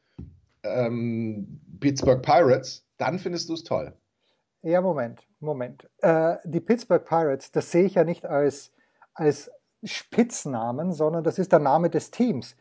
ähm, 0.63 1.59
Pittsburgh 1.79 2.21
Pirates, 2.21 2.85
dann 2.97 3.19
findest 3.19 3.49
du 3.49 3.53
es 3.53 3.63
toll. 3.63 3.93
Ja, 4.61 4.81
Moment, 4.81 5.27
Moment. 5.39 5.89
Äh, 5.97 6.37
die 6.45 6.61
Pittsburgh 6.61 7.03
Pirates, 7.03 7.51
das 7.51 7.71
sehe 7.71 7.83
ich 7.83 7.95
ja 7.95 8.05
nicht 8.05 8.25
als, 8.25 8.71
als 9.13 9.51
Spitznamen, 9.83 10.93
sondern 10.93 11.23
das 11.23 11.39
ist 11.39 11.51
der 11.51 11.59
Name 11.59 11.89
des 11.89 12.11
Teams. 12.11 12.55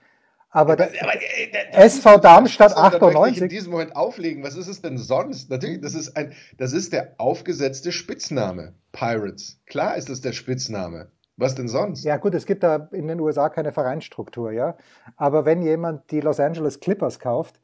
Aber, 0.51 0.77
der, 0.77 0.91
aber 1.03 1.13
der, 1.15 1.79
SV 1.85 2.19
Darmstadt 2.19 2.77
98. 2.77 3.43
in 3.43 3.49
diesem 3.49 3.73
Moment 3.73 3.97
auflegen. 3.97 4.45
Was 4.45 4.55
ist 4.55 4.69
es 4.69 4.83
denn 4.83 4.99
sonst? 4.99 5.49
Natürlich, 5.49 5.81
das 5.81 5.95
ist 5.95 6.15
ein, 6.15 6.35
das 6.59 6.75
ist 6.75 6.93
der 6.93 7.15
aufgesetzte 7.17 7.91
Spitzname. 7.91 8.75
Pirates. 8.93 9.59
Klar 9.65 9.97
ist 9.97 10.11
es 10.11 10.21
der 10.21 10.33
Spitzname. 10.33 11.11
Was 11.39 11.55
denn 11.55 11.69
sonst? 11.69 12.05
Ja, 12.05 12.19
gut, 12.19 12.35
es 12.35 12.45
gibt 12.45 12.63
da 12.63 12.89
in 12.93 13.09
den 13.09 13.19
USA 13.19 13.49
keine 13.49 13.73
Vereinsstruktur, 13.73 14.53
ja. 14.53 14.77
Aber 15.17 15.47
wenn 15.47 15.63
jemand 15.63 16.11
die 16.11 16.21
Los 16.21 16.39
Angeles 16.39 16.81
Clippers 16.81 17.19
kauft, 17.19 17.59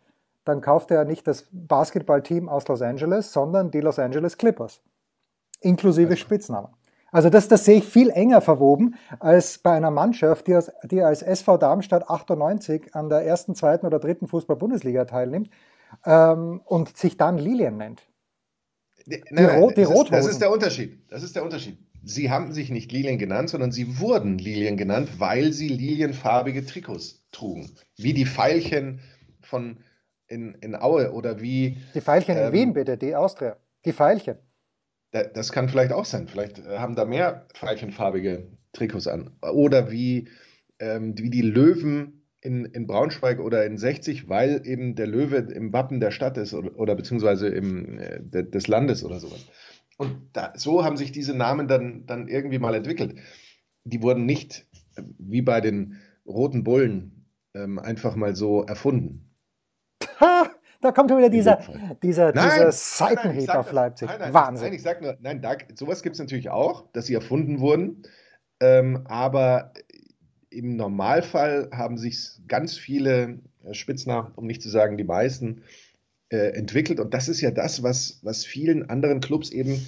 dann 0.44 0.62
kauft 0.62 0.90
er 0.90 1.04
nicht 1.04 1.26
das 1.26 1.46
Basketballteam 1.52 2.48
aus 2.48 2.66
Los 2.68 2.80
Angeles, 2.80 3.34
sondern 3.34 3.70
die 3.70 3.80
Los 3.80 3.98
Angeles 3.98 4.38
Clippers. 4.38 4.80
Inklusive 5.60 6.10
also. 6.10 6.20
Spitznamen. 6.22 6.70
Also 7.10 7.30
das, 7.30 7.48
das 7.48 7.64
sehe 7.64 7.78
ich 7.78 7.84
viel 7.84 8.10
enger 8.10 8.40
verwoben 8.40 8.96
als 9.18 9.58
bei 9.58 9.72
einer 9.72 9.90
Mannschaft, 9.90 10.46
die 10.46 10.54
als, 10.54 10.70
die 10.84 11.02
als 11.02 11.22
SV 11.22 11.56
Darmstadt 11.56 12.08
98 12.08 12.94
an 12.94 13.08
der 13.08 13.20
ersten, 13.20 13.54
zweiten 13.54 13.86
oder 13.86 13.98
dritten 13.98 14.26
Fußball-Bundesliga 14.26 15.06
teilnimmt 15.06 15.50
ähm, 16.04 16.60
und 16.64 16.96
sich 16.96 17.16
dann 17.16 17.38
Lilien 17.38 17.78
nennt. 17.78 18.02
Die, 19.06 19.22
nein, 19.30 19.46
nein, 19.46 19.68
die 19.74 19.82
das, 19.82 19.90
ist, 19.90 20.12
das 20.12 20.26
ist 20.26 20.40
der 20.40 20.50
Unterschied. 20.50 21.00
Das 21.10 21.22
ist 21.22 21.34
der 21.34 21.44
Unterschied. 21.44 21.78
Sie 22.04 22.30
haben 22.30 22.52
sich 22.52 22.70
nicht 22.70 22.92
Lilien 22.92 23.18
genannt, 23.18 23.50
sondern 23.50 23.72
sie 23.72 23.98
wurden 23.98 24.38
Lilien 24.38 24.76
genannt, 24.76 25.18
weil 25.18 25.52
sie 25.52 25.68
lilienfarbige 25.68 26.64
Trikots 26.64 27.22
trugen. 27.32 27.70
Wie 27.96 28.12
die 28.12 28.26
Pfeilchen 28.26 29.00
von 29.40 29.78
in, 30.28 30.54
in 30.60 30.76
Aue 30.76 31.12
oder 31.12 31.40
wie. 31.40 31.78
Die 31.94 32.00
Pfeilchen 32.00 32.36
ähm, 32.36 32.46
in 32.46 32.52
Wien, 32.52 32.72
bitte, 32.74 32.98
die 32.98 33.14
Austria. 33.14 33.56
Die 33.84 33.92
Pfeilchen. 33.92 34.36
Das 35.10 35.52
kann 35.52 35.68
vielleicht 35.68 35.92
auch 35.92 36.04
sein. 36.04 36.28
Vielleicht 36.28 36.58
äh, 36.58 36.78
haben 36.78 36.94
da 36.94 37.04
mehr 37.04 37.46
veilchenfarbige 37.54 38.48
Trikots 38.72 39.06
an. 39.06 39.30
Oder 39.40 39.90
wie, 39.90 40.28
ähm, 40.78 41.16
wie 41.16 41.30
die 41.30 41.42
Löwen 41.42 42.26
in, 42.40 42.66
in 42.66 42.86
Braunschweig 42.86 43.40
oder 43.40 43.64
in 43.64 43.78
60, 43.78 44.28
weil 44.28 44.62
eben 44.64 44.94
der 44.94 45.06
Löwe 45.06 45.36
im 45.36 45.72
Wappen 45.72 46.00
der 46.00 46.10
Stadt 46.10 46.36
ist 46.36 46.54
oder, 46.54 46.78
oder 46.78 46.94
beziehungsweise 46.94 47.48
im, 47.48 47.98
äh, 47.98 48.20
des 48.22 48.68
Landes 48.68 49.02
oder 49.02 49.18
sowas. 49.18 49.46
Und 49.96 50.30
da, 50.32 50.52
so 50.56 50.84
haben 50.84 50.96
sich 50.96 51.10
diese 51.10 51.34
Namen 51.34 51.66
dann, 51.68 52.06
dann 52.06 52.28
irgendwie 52.28 52.58
mal 52.58 52.74
entwickelt. 52.74 53.18
Die 53.84 54.02
wurden 54.02 54.26
nicht 54.26 54.66
äh, 54.96 55.02
wie 55.18 55.42
bei 55.42 55.60
den 55.60 55.96
Roten 56.26 56.62
Bullen 56.64 57.26
ähm, 57.54 57.78
einfach 57.78 58.14
mal 58.14 58.36
so 58.36 58.62
erfunden. 58.64 59.34
Ha! 60.20 60.50
Da 60.80 60.92
kommt 60.92 61.11
wieder 61.11 61.28
dieser, 61.28 61.58
dieser, 62.02 62.32
nein, 62.32 62.50
dieser 62.54 62.73
Seitenhieb 62.73 63.49
auf 63.50 63.73
Leipzig. 63.73 64.08
Nein, 64.08 64.18
nein, 64.20 64.35
Wahnsinn. 64.35 64.66
Nein, 64.66 64.75
ich 64.75 64.82
sage 64.82 65.02
nur, 65.02 65.16
nein, 65.20 65.42
da, 65.42 65.56
sowas 65.75 66.02
gibt 66.02 66.14
es 66.14 66.20
natürlich 66.20 66.50
auch, 66.50 66.85
dass 66.92 67.06
sie 67.06 67.14
erfunden 67.14 67.58
wurden. 67.58 68.02
Ähm, 68.61 69.04
aber 69.06 69.73
im 70.50 70.76
Normalfall 70.76 71.68
haben 71.73 71.99
sich 71.99 72.30
ganz 72.47 72.76
viele 72.76 73.40
äh, 73.64 73.75
Spitznamen, 73.75 74.32
um 74.37 74.47
nicht 74.47 74.62
zu 74.62 74.68
sagen 74.68 74.97
die 74.97 75.04
meisten, 75.04 75.62
äh, 76.30 76.50
entwickelt. 76.54 77.00
Und 77.00 77.14
das 77.14 77.28
ist 77.28 77.40
ja 77.40 77.50
das, 77.50 77.82
was, 77.82 78.20
was 78.23 78.44
vielen 78.44 78.88
anderen 78.88 79.20
Clubs 79.20 79.50
eben 79.50 79.87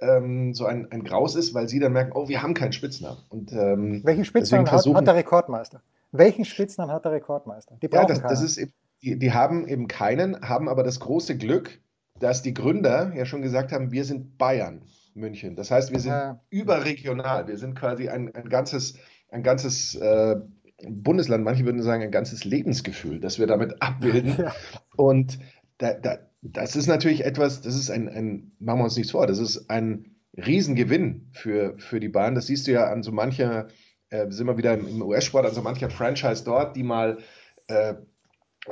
ähm, 0.00 0.54
so 0.54 0.66
ein, 0.66 0.90
ein 0.92 1.02
Graus 1.02 1.34
ist, 1.34 1.54
weil 1.54 1.68
sie 1.68 1.80
dann 1.80 1.92
merken, 1.92 2.12
oh, 2.14 2.28
wir 2.28 2.42
haben 2.42 2.54
keinen 2.54 2.72
Spitznamen. 2.72 3.18
Und, 3.28 3.52
ähm, 3.52 4.02
Welchen 4.04 4.24
Spitznamen 4.24 4.70
hat, 4.70 4.86
hat, 4.86 5.06
der 5.06 5.14
Rekordmeister? 5.14 5.82
Welchen 6.12 6.44
Spitznamen 6.44 6.92
hat 6.92 7.04
der 7.04 7.12
Rekordmeister? 7.12 7.76
Die 7.82 7.88
ja, 7.92 8.04
das, 8.04 8.22
das, 8.22 8.42
ist 8.42 8.56
eben, 8.58 8.72
die, 9.02 9.18
die 9.18 9.32
haben 9.32 9.66
eben 9.68 9.88
keinen, 9.88 10.40
haben 10.40 10.68
aber 10.68 10.82
das 10.82 11.00
große 11.00 11.36
Glück, 11.36 11.80
dass 12.18 12.42
die 12.42 12.54
Gründer 12.54 13.12
ja 13.14 13.24
schon 13.24 13.42
gesagt 13.42 13.72
haben, 13.72 13.92
wir 13.92 14.04
sind 14.04 14.38
Bayern 14.38 14.82
München. 15.14 15.56
Das 15.56 15.70
heißt, 15.70 15.92
wir 15.92 16.00
sind 16.00 16.12
ja. 16.12 16.40
überregional. 16.50 17.46
Wir 17.48 17.58
sind 17.58 17.74
quasi 17.74 18.08
ein, 18.08 18.34
ein 18.34 18.48
ganzes, 18.48 18.98
ein 19.30 19.42
ganzes 19.42 19.94
äh, 19.96 20.36
Bundesland, 20.88 21.44
manche 21.44 21.64
würden 21.64 21.82
sagen, 21.82 22.02
ein 22.02 22.10
ganzes 22.10 22.44
Lebensgefühl, 22.44 23.20
das 23.20 23.38
wir 23.38 23.46
damit 23.46 23.82
abbilden. 23.82 24.36
Ja. 24.38 24.54
Und 24.96 25.38
da, 25.78 25.94
da, 25.94 26.18
das 26.42 26.76
ist 26.76 26.86
natürlich 26.86 27.24
etwas, 27.24 27.60
das 27.62 27.74
ist 27.74 27.90
ein, 27.90 28.08
ein, 28.08 28.52
machen 28.58 28.80
wir 28.80 28.84
uns 28.84 28.96
nichts 28.96 29.12
vor, 29.12 29.26
das 29.26 29.38
ist 29.38 29.68
ein 29.70 30.16
Riesengewinn 30.36 31.30
für, 31.32 31.76
für 31.78 32.00
die 32.00 32.08
Bayern. 32.08 32.34
Das 32.34 32.46
siehst 32.46 32.66
du 32.66 32.72
ja 32.72 32.90
an 32.90 33.02
so 33.02 33.10
mancher, 33.10 33.68
äh, 34.10 34.30
sind 34.30 34.46
wir 34.46 34.56
wieder 34.56 34.74
im, 34.74 34.86
im 34.86 35.02
US-Sport, 35.02 35.46
an 35.46 35.54
so 35.54 35.62
mancher 35.62 35.90
Franchise 35.90 36.44
dort, 36.44 36.76
die 36.76 36.84
mal 36.84 37.18
äh, 37.66 37.94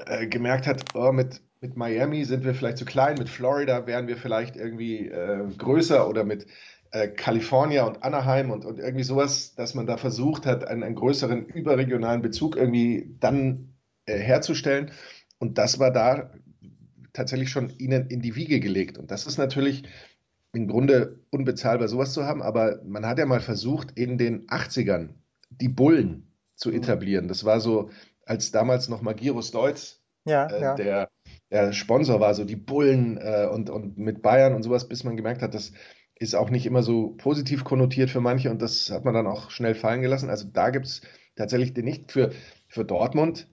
äh, 0.07 0.27
gemerkt 0.27 0.67
hat, 0.67 0.85
oh, 0.95 1.13
mit, 1.13 1.41
mit 1.61 1.77
Miami 1.77 2.25
sind 2.25 2.45
wir 2.45 2.55
vielleicht 2.55 2.79
zu 2.79 2.85
klein, 2.85 3.17
mit 3.19 3.29
Florida 3.29 3.87
wären 3.87 4.09
wir 4.09 4.17
vielleicht 4.17 4.57
irgendwie 4.57 5.09
äh, 5.09 5.47
größer 5.57 6.09
oder 6.09 6.25
mit 6.25 6.47
äh, 6.91 7.09
California 7.09 7.87
und 7.87 8.03
Anaheim 8.03 8.51
und, 8.51 8.65
und 8.65 8.79
irgendwie 8.79 9.05
sowas, 9.05 9.55
dass 9.55 9.75
man 9.75 9.87
da 9.87 9.97
versucht 9.97 10.47
hat, 10.47 10.67
einen, 10.67 10.83
einen 10.83 10.95
größeren 10.95 11.47
überregionalen 11.47 12.23
Bezug 12.23 12.57
irgendwie 12.57 13.15
dann 13.21 13.75
äh, 14.07 14.19
herzustellen. 14.19 14.91
Und 15.39 15.59
das 15.59 15.79
war 15.79 15.93
da 15.93 16.31
tatsächlich 17.13 17.51
schon 17.51 17.71
ihnen 17.79 18.09
in 18.09 18.21
die 18.21 18.37
Wiege 18.37 18.61
gelegt. 18.61 18.99
Und 18.99 19.11
das 19.11 19.27
ist 19.27 19.39
natürlich 19.39 19.85
im 20.53 20.69
Grunde 20.69 21.21
unbezahlbar, 21.31 21.89
sowas 21.89 22.13
zu 22.13 22.25
haben. 22.25 22.43
Aber 22.43 22.81
man 22.85 23.05
hat 23.07 23.19
ja 23.19 23.27
mal 23.27 23.41
versucht, 23.41 23.93
in 23.99 24.19
den 24.19 24.47
80ern 24.47 25.11
die 25.51 25.69
Bullen 25.69 26.33
zu 26.55 26.71
mhm. 26.71 26.77
etablieren. 26.77 27.29
Das 27.29 27.45
war 27.45 27.61
so 27.61 27.91
als 28.27 28.51
damals 28.51 28.89
noch 28.89 29.01
Magirus 29.01 29.51
Deutz 29.51 30.03
ja, 30.27 30.47
äh, 30.47 30.61
ja. 30.61 30.75
Der, 30.75 31.11
der, 31.51 31.73
Sponsor 31.73 32.21
war, 32.21 32.35
so 32.35 32.45
die 32.45 32.57
Bullen 32.57 33.17
äh, 33.17 33.49
und, 33.51 33.71
und 33.71 33.97
mit 33.97 34.23
Bayern 34.23 34.55
und 34.55 34.65
sowas, 34.65 34.89
bis 34.89 35.05
man 35.05 35.17
gemerkt 35.17 35.41
hat, 35.41 35.55
das 35.55 35.73
ist 36.17 36.35
auch 36.35 36.51
nicht 36.51 36.67
immer 36.67 36.83
so 36.83 37.11
positiv 37.17 37.63
konnotiert 37.63 38.11
für 38.11 38.21
manche 38.21 38.51
und 38.51 38.61
das 38.61 38.91
hat 38.91 39.05
man 39.05 39.15
dann 39.15 39.27
auch 39.27 39.51
schnell 39.51 39.75
fallen 39.75 40.03
gelassen. 40.03 40.29
Also 40.29 40.49
da 40.53 40.71
gibt 40.71 40.87
es 40.87 41.03
tatsächlich 41.37 41.75
den 41.75 41.85
nicht. 41.85 42.11
Für, 42.11 42.33
für 42.69 42.85
Dortmund 42.85 43.49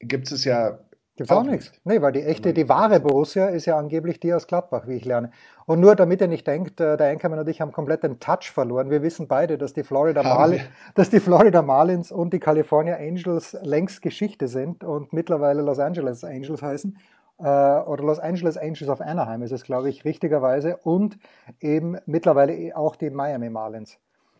gibt 0.00 0.32
es 0.32 0.44
ja 0.44 0.85
Gibt 1.16 1.30
auch, 1.32 1.38
auch 1.38 1.44
nichts. 1.44 1.72
Nee, 1.84 2.02
weil 2.02 2.12
die 2.12 2.22
echte, 2.22 2.52
die 2.52 2.68
wahre 2.68 3.00
Borussia 3.00 3.46
ist 3.46 3.64
ja 3.64 3.78
angeblich 3.78 4.20
die 4.20 4.34
aus 4.34 4.46
Gladbach, 4.46 4.86
wie 4.86 4.96
ich 4.96 5.04
lerne. 5.06 5.30
Und 5.64 5.80
nur 5.80 5.96
damit 5.96 6.20
ihr 6.20 6.28
nicht 6.28 6.46
denkt, 6.46 6.78
äh, 6.78 6.98
der 6.98 7.08
Enkermann 7.08 7.38
und 7.38 7.48
ich 7.48 7.62
haben 7.62 7.72
komplett 7.72 8.02
den 8.02 8.20
Touch 8.20 8.50
verloren. 8.52 8.90
Wir 8.90 9.02
wissen 9.02 9.26
beide, 9.26 9.56
dass 9.56 9.72
die 9.72 9.82
Florida, 9.82 10.22
Marlins, 10.22 10.62
dass 10.94 11.08
die 11.08 11.20
Florida 11.20 11.62
Marlins 11.62 12.12
und 12.12 12.34
die 12.34 12.38
California 12.38 12.96
Angels 12.96 13.56
längst 13.62 14.02
Geschichte 14.02 14.46
sind 14.46 14.84
und 14.84 15.14
mittlerweile 15.14 15.62
Los 15.62 15.78
Angeles 15.78 16.22
Angels 16.22 16.60
heißen. 16.60 16.98
Äh, 17.38 17.42
oder 17.42 18.04
Los 18.04 18.18
Angeles 18.18 18.58
Angels 18.58 18.90
of 18.90 19.00
Anaheim 19.00 19.40
ist 19.40 19.52
es, 19.52 19.62
glaube 19.64 19.88
ich, 19.88 20.04
richtigerweise. 20.04 20.76
Und 20.76 21.18
eben 21.60 21.96
mittlerweile 22.04 22.76
auch 22.76 22.94
die 22.94 23.08
Miami 23.08 23.48
Marlins. 23.48 23.98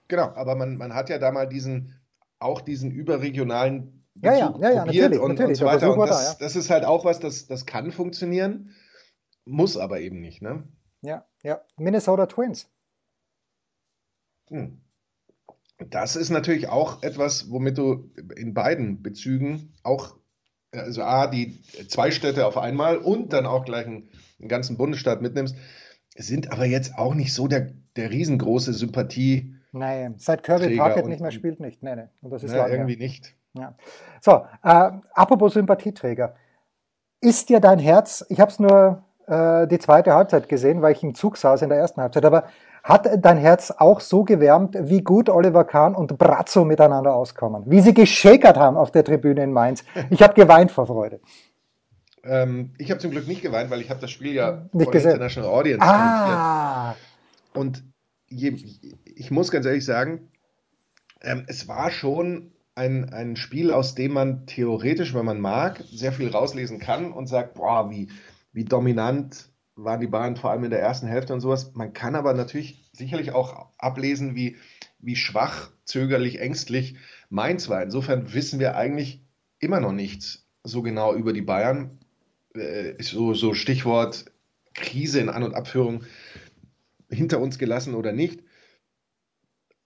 Genau, 0.09 0.31
aber 0.35 0.55
man, 0.57 0.77
man 0.77 0.95
hat 0.95 1.09
ja 1.09 1.19
da 1.19 1.33
mal 1.33 1.49
diesen, 1.49 1.95
auch 2.39 2.61
diesen 2.61 2.91
überregionalen 2.91 4.06
ja, 4.23 4.35
ja, 4.35 4.55
ja, 4.59 4.71
ja, 4.71 4.85
natürlich, 4.85 5.21
und, 5.21 5.29
natürlich. 5.29 5.49
Und 5.51 5.55
so 5.57 5.65
weiter. 5.67 5.93
Und 5.93 6.09
das, 6.09 6.11
da, 6.11 6.33
ja. 6.33 6.37
das 6.39 6.57
ist 6.57 6.71
halt 6.71 6.85
auch 6.85 7.05
was, 7.05 7.21
das, 7.21 7.47
das 7.47 7.67
kann 7.67 7.93
funktionieren, 7.93 8.75
muss 9.45 9.77
aber 9.77 10.01
eben 10.01 10.21
nicht, 10.21 10.43
ne? 10.43 10.65
Ja, 11.03 11.25
ja. 11.43 11.61
Minnesota 11.77 12.27
Twins. 12.27 12.69
Hm. 14.49 14.81
Das 15.91 16.17
ist 16.17 16.31
natürlich 16.31 16.69
auch 16.69 17.03
etwas, 17.03 17.51
womit 17.51 17.77
du 17.77 18.11
in 18.37 18.55
beiden 18.55 19.03
Bezügen 19.03 19.75
auch, 19.83 20.17
also 20.73 21.03
A, 21.03 21.27
die 21.27 21.63
zwei 21.89 22.11
Städte 22.11 22.47
auf 22.47 22.57
einmal 22.57 22.97
und 22.97 23.33
dann 23.33 23.45
auch 23.45 23.65
gleich 23.65 23.87
einen, 23.87 24.09
einen 24.41 24.49
ganzen 24.49 24.79
Bundesstaat 24.79 25.21
mitnimmst, 25.21 25.55
sind 26.17 26.51
aber 26.51 26.65
jetzt 26.65 26.97
auch 26.97 27.15
nicht 27.15 27.35
so 27.35 27.47
der, 27.47 27.73
der 27.97 28.11
riesengroße 28.11 28.73
Sympathie. 28.73 29.55
Nein, 29.73 30.15
seit 30.17 30.43
Kirby 30.43 30.77
Parkett 30.77 31.07
nicht 31.07 31.21
mehr 31.21 31.31
spielt, 31.31 31.61
nicht. 31.61 31.83
Nee, 31.83 31.97
nee. 31.97 32.09
Und 32.23 32.31
das 32.31 32.43
ist 32.43 32.53
ja, 32.53 32.67
irgendwie 32.67 32.97
nicht. 32.97 33.37
Ja. 33.59 33.75
So, 34.21 34.45
äh, 34.63 34.91
apropos 35.15 35.55
Sympathieträger. 35.55 36.35
Ist 37.21 37.49
dir 37.49 37.61
dein 37.61 37.79
Herz, 37.79 38.25
ich 38.29 38.41
habe 38.41 38.51
es 38.51 38.59
nur 38.59 39.03
äh, 39.27 39.67
die 39.67 39.79
zweite 39.79 40.13
Halbzeit 40.13 40.49
gesehen, 40.49 40.83
weil 40.83 40.93
ich 40.93 41.03
im 41.03 41.15
Zug 41.15 41.37
saß 41.37 41.63
in 41.63 41.69
der 41.69 41.79
ersten 41.79 42.01
Halbzeit, 42.01 42.25
aber 42.25 42.45
hat 42.85 43.09
dein 43.19 43.37
Herz 43.37 43.73
auch 43.77 44.01
so 44.01 44.23
gewärmt, 44.23 44.77
wie 44.79 45.03
gut 45.03 45.29
Oliver 45.29 45.65
Kahn 45.65 45.97
und 45.97 46.19
Brazzo 46.19 46.65
miteinander 46.65 47.15
auskommen? 47.15 47.65
Wie 47.67 47.81
sie 47.81 47.95
geschäkert 47.95 48.57
haben 48.57 48.77
auf 48.77 48.93
der 48.93 49.03
Tribüne 49.03 49.43
in 49.43 49.53
Mainz? 49.53 49.85
Ich 50.11 50.23
habe 50.23 50.35
geweint 50.35 50.71
vor 50.71 50.87
Freude. 50.87 51.21
Ähm, 52.23 52.75
ich 52.79 52.91
habe 52.91 53.01
zum 53.01 53.11
Glück 53.11 53.27
nicht 53.27 53.43
geweint, 53.43 53.71
weil 53.71 53.81
ich 53.81 53.91
habe 53.91 54.01
das 54.01 54.11
Spiel 54.11 54.35
ja 54.35 54.69
nicht 54.73 54.93
gesehen. 54.93 55.13
International 55.13 55.51
Audience 55.51 55.85
ah. 55.85 56.95
Und 57.55 57.83
je, 58.29 58.57
ich 59.05 59.31
muss 59.33 59.51
ganz 59.51 59.67
ehrlich 59.67 59.85
sagen, 59.85 60.31
ähm, 61.23 61.45
es 61.49 61.67
war 61.67 61.91
schon 61.91 62.53
ein, 62.77 63.13
ein 63.13 63.37
Spiel, 63.37 63.73
aus 63.73 63.95
dem 63.95 64.13
man 64.13 64.47
theoretisch, 64.47 65.15
wenn 65.15 65.25
man 65.25 65.41
mag, 65.41 65.83
sehr 65.91 66.13
viel 66.13 66.29
rauslesen 66.29 66.79
kann 66.79 67.11
und 67.11 67.27
sagt, 67.27 67.55
boah, 67.55 67.91
wie, 67.91 68.09
wie 68.53 68.65
dominant 68.65 69.49
waren 69.77 70.01
die 70.01 70.07
Bayern 70.07 70.37
vor 70.37 70.51
allem 70.51 70.65
in 70.65 70.71
der 70.71 70.81
ersten 70.81 71.07
Hälfte 71.07 71.33
und 71.33 71.41
sowas. 71.41 71.75
Man 71.75 71.95
kann 71.95 72.15
aber 72.15 72.35
natürlich 72.35 72.89
sicherlich 72.93 73.33
auch 73.33 73.71
ablesen, 73.79 74.35
wie, 74.35 74.57
wie 74.99 75.17
schwach, 75.17 75.71
zögerlich, 75.85 76.41
ängstlich 76.41 76.97
Mainz 77.31 77.69
war. 77.69 77.83
Insofern 77.83 78.35
wissen 78.35 78.61
wir 78.61 78.77
eigentlich 78.77 79.25
immer 79.59 79.81
noch 79.81 79.93
nichts 79.93 80.47
so 80.63 80.83
genau 80.83 81.15
über 81.15 81.33
die 81.33 81.43
Bayern. 81.43 81.99
Äh, 82.55 83.03
so, 83.03 83.33
so 83.33 83.55
Stichwort 83.55 84.27
Krise 84.75 85.21
in 85.21 85.31
An- 85.31 85.43
und 85.43 85.55
Abführung 85.55 86.05
hinter 87.09 87.41
uns 87.41 87.59
gelassen 87.59 87.95
oder 87.95 88.13
nicht. 88.13 88.43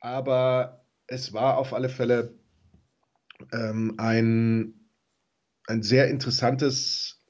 Aber 0.01 0.85
es 1.07 1.33
war 1.33 1.59
auf 1.59 1.73
alle 1.73 1.89
Fälle 1.89 2.40
ähm, 3.53 3.95
ein, 3.99 4.75
ein 5.67 5.83
sehr 5.83 6.09
interessantes 6.09 7.21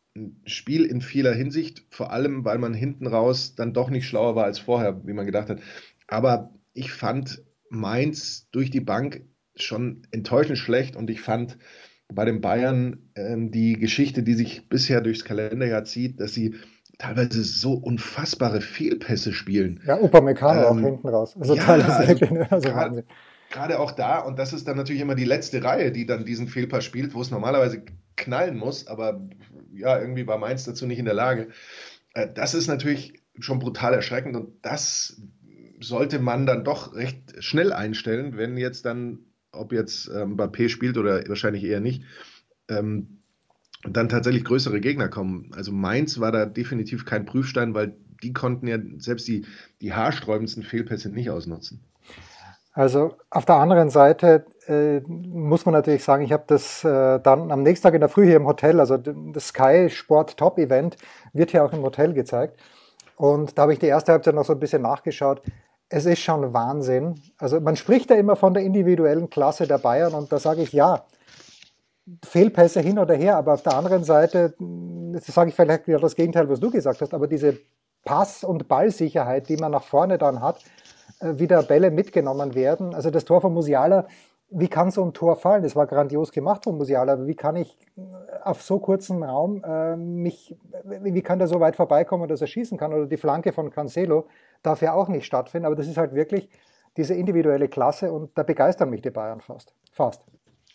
Spiel 0.44 0.84
in 0.84 1.00
vieler 1.00 1.32
Hinsicht, 1.32 1.86
vor 1.90 2.12
allem 2.12 2.44
weil 2.44 2.58
man 2.58 2.74
hinten 2.74 3.06
raus 3.06 3.54
dann 3.54 3.72
doch 3.72 3.90
nicht 3.90 4.06
schlauer 4.06 4.34
war 4.34 4.44
als 4.44 4.58
vorher, 4.58 5.06
wie 5.06 5.12
man 5.12 5.26
gedacht 5.26 5.48
hat. 5.48 5.60
Aber 6.08 6.52
ich 6.72 6.92
fand 6.92 7.42
Mainz 7.68 8.48
durch 8.50 8.70
die 8.70 8.80
Bank 8.80 9.22
schon 9.54 10.02
enttäuschend 10.10 10.58
schlecht 10.58 10.96
und 10.96 11.10
ich 11.10 11.20
fand 11.20 11.58
bei 12.12 12.24
den 12.24 12.40
Bayern 12.40 13.10
äh, 13.14 13.36
die 13.38 13.74
Geschichte, 13.74 14.22
die 14.22 14.34
sich 14.34 14.68
bisher 14.68 15.00
durchs 15.00 15.24
Kalenderjahr 15.24 15.84
zieht, 15.84 16.20
dass 16.20 16.34
sie 16.34 16.56
teilweise 16.98 17.42
so 17.44 17.74
unfassbare 17.74 18.60
Fehlpässe 18.60 19.32
spielen. 19.32 19.80
Ja, 19.86 20.00
Upamecano 20.00 20.60
ähm, 20.60 20.66
auch 20.66 20.80
hinten 20.80 21.08
raus. 21.08 21.36
Also 21.38 21.54
ja, 21.54 21.62
teilweise 21.62 22.48
also, 22.50 22.68
also 22.70 23.02
gerade 23.50 23.78
auch 23.80 23.90
da, 23.90 24.20
und 24.20 24.38
das 24.38 24.52
ist 24.52 24.66
dann 24.66 24.76
natürlich 24.76 25.02
immer 25.02 25.16
die 25.16 25.24
letzte 25.24 25.62
Reihe, 25.62 25.92
die 25.92 26.06
dann 26.06 26.24
diesen 26.24 26.48
Fehlpass 26.48 26.84
spielt, 26.84 27.14
wo 27.14 27.20
es 27.20 27.30
normalerweise 27.30 27.84
knallen 28.16 28.56
muss, 28.56 28.86
aber 28.86 29.28
ja, 29.74 30.00
irgendwie 30.00 30.26
war 30.26 30.38
Mainz 30.38 30.64
dazu 30.64 30.86
nicht 30.86 30.98
in 30.98 31.04
der 31.04 31.14
Lage. 31.14 31.48
Äh, 32.14 32.28
das 32.32 32.54
ist 32.54 32.68
natürlich 32.68 33.20
schon 33.38 33.58
brutal 33.58 33.94
erschreckend 33.94 34.36
und 34.36 34.52
das 34.62 35.20
sollte 35.80 36.18
man 36.18 36.46
dann 36.46 36.64
doch 36.64 36.94
recht 36.94 37.42
schnell 37.42 37.72
einstellen, 37.72 38.36
wenn 38.36 38.56
jetzt 38.56 38.84
dann, 38.84 39.20
ob 39.52 39.72
jetzt 39.72 40.08
ähm, 40.08 40.36
Mbappé 40.36 40.68
spielt 40.68 40.98
oder 40.98 41.26
wahrscheinlich 41.28 41.64
eher 41.64 41.80
nicht, 41.80 42.04
ähm, 42.68 43.22
dann 43.82 44.10
tatsächlich 44.10 44.44
größere 44.44 44.80
Gegner 44.80 45.08
kommen. 45.08 45.50
Also 45.54 45.72
Mainz 45.72 46.20
war 46.20 46.32
da 46.32 46.44
definitiv 46.44 47.06
kein 47.06 47.24
Prüfstein, 47.24 47.72
weil 47.72 47.96
die 48.22 48.34
konnten 48.34 48.66
ja 48.66 48.78
selbst 48.98 49.26
die, 49.26 49.46
die 49.80 49.94
haarsträubendsten 49.94 50.62
Fehlpässe 50.62 51.08
nicht 51.08 51.30
ausnutzen. 51.30 51.80
Also 52.72 53.16
auf 53.30 53.44
der 53.44 53.56
anderen 53.56 53.90
Seite 53.90 54.46
äh, 54.66 55.00
muss 55.00 55.66
man 55.66 55.72
natürlich 55.72 56.04
sagen, 56.04 56.22
ich 56.22 56.32
habe 56.32 56.44
das 56.46 56.84
äh, 56.84 57.18
dann 57.20 57.50
am 57.50 57.62
nächsten 57.62 57.84
Tag 57.84 57.94
in 57.94 58.00
der 58.00 58.08
Früh 58.08 58.26
hier 58.26 58.36
im 58.36 58.46
Hotel, 58.46 58.78
also 58.78 58.96
das 58.96 59.48
Sky 59.48 59.90
Sport 59.90 60.36
Top 60.36 60.58
Event 60.58 60.96
wird 61.32 61.50
hier 61.50 61.64
auch 61.64 61.72
im 61.72 61.82
Hotel 61.82 62.12
gezeigt. 62.12 62.60
Und 63.16 63.58
da 63.58 63.62
habe 63.62 63.72
ich 63.72 63.80
die 63.80 63.86
erste 63.86 64.12
Halbzeit 64.12 64.34
noch 64.34 64.44
so 64.44 64.52
ein 64.52 64.60
bisschen 64.60 64.82
nachgeschaut. 64.82 65.42
Es 65.88 66.06
ist 66.06 66.20
schon 66.20 66.54
Wahnsinn. 66.54 67.20
Also 67.38 67.60
man 67.60 67.74
spricht 67.74 68.10
ja 68.10 68.16
immer 68.16 68.36
von 68.36 68.54
der 68.54 68.62
individuellen 68.62 69.28
Klasse 69.28 69.66
der 69.66 69.78
Bayern 69.78 70.14
und 70.14 70.32
da 70.32 70.38
sage 70.38 70.62
ich 70.62 70.72
ja, 70.72 71.04
Fehlpässe 72.24 72.80
hin 72.80 72.98
oder 72.98 73.14
her, 73.14 73.36
aber 73.36 73.54
auf 73.54 73.62
der 73.62 73.76
anderen 73.76 74.04
Seite, 74.04 74.54
das 74.58 75.26
sage 75.26 75.50
ich 75.50 75.56
vielleicht 75.56 75.86
wieder 75.86 75.98
das 75.98 76.16
Gegenteil, 76.16 76.48
was 76.48 76.60
du 76.60 76.70
gesagt 76.70 77.00
hast, 77.00 77.14
aber 77.14 77.26
diese 77.26 77.58
Pass- 78.04 78.44
und 78.44 78.68
Ballsicherheit, 78.68 79.48
die 79.48 79.56
man 79.56 79.72
nach 79.72 79.82
vorne 79.82 80.16
dann 80.16 80.40
hat, 80.40 80.64
wieder 81.20 81.62
Bälle 81.62 81.90
mitgenommen 81.90 82.54
werden. 82.54 82.94
Also 82.94 83.10
das 83.10 83.24
Tor 83.24 83.40
von 83.40 83.52
Musiala, 83.52 84.06
wie 84.50 84.68
kann 84.68 84.90
so 84.90 85.04
ein 85.04 85.12
Tor 85.12 85.36
fallen? 85.36 85.62
Das 85.62 85.76
war 85.76 85.86
grandios 85.86 86.32
gemacht 86.32 86.64
von 86.64 86.76
Musiala, 86.76 87.12
aber 87.12 87.26
wie 87.26 87.36
kann 87.36 87.56
ich 87.56 87.78
äh, 87.96 88.00
auf 88.42 88.62
so 88.62 88.78
kurzen 88.78 89.22
Raum 89.22 89.62
äh, 89.64 89.96
mich, 89.96 90.56
wie 90.84 91.22
kann 91.22 91.38
der 91.38 91.48
so 91.48 91.60
weit 91.60 91.76
vorbeikommen, 91.76 92.28
dass 92.28 92.40
er 92.40 92.48
schießen 92.48 92.76
kann? 92.76 92.92
Oder 92.92 93.06
die 93.06 93.16
Flanke 93.16 93.52
von 93.52 93.70
Cancelo 93.70 94.26
darf 94.62 94.82
ja 94.82 94.92
auch 94.92 95.08
nicht 95.08 95.24
stattfinden, 95.24 95.66
aber 95.66 95.76
das 95.76 95.86
ist 95.86 95.96
halt 95.96 96.14
wirklich 96.14 96.48
diese 96.96 97.14
individuelle 97.14 97.68
Klasse 97.68 98.12
und 98.12 98.36
da 98.36 98.42
begeistern 98.42 98.90
mich 98.90 99.02
die 99.02 99.10
Bayern 99.10 99.40
fast. 99.40 99.72
Fast. 99.92 100.26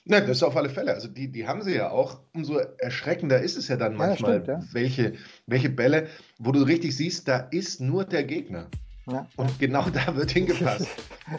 Na, 0.05 0.21
das 0.21 0.37
ist 0.37 0.43
auf 0.43 0.55
alle 0.55 0.69
Fälle. 0.69 0.93
Also 0.93 1.07
die, 1.07 1.31
die 1.31 1.47
haben 1.47 1.63
sie 1.63 1.75
ja 1.75 1.89
auch. 1.89 2.19
Umso 2.33 2.59
erschreckender 2.77 3.41
ist 3.41 3.57
es 3.57 3.67
ja 3.67 3.75
dann 3.75 3.95
manchmal, 3.95 4.37
ja, 4.37 4.43
stimmt, 4.43 4.47
ja. 4.47 4.73
Welche, 4.73 5.13
welche 5.47 5.69
Bälle, 5.69 6.07
wo 6.37 6.51
du 6.51 6.61
richtig 6.61 6.95
siehst, 6.95 7.27
da 7.27 7.39
ist 7.51 7.81
nur 7.81 8.05
der 8.05 8.23
Gegner. 8.23 8.69
Ja. 9.07 9.27
Und 9.35 9.59
genau 9.59 9.85
da 9.89 10.15
wird 10.15 10.31
hingepasst. 10.31 10.87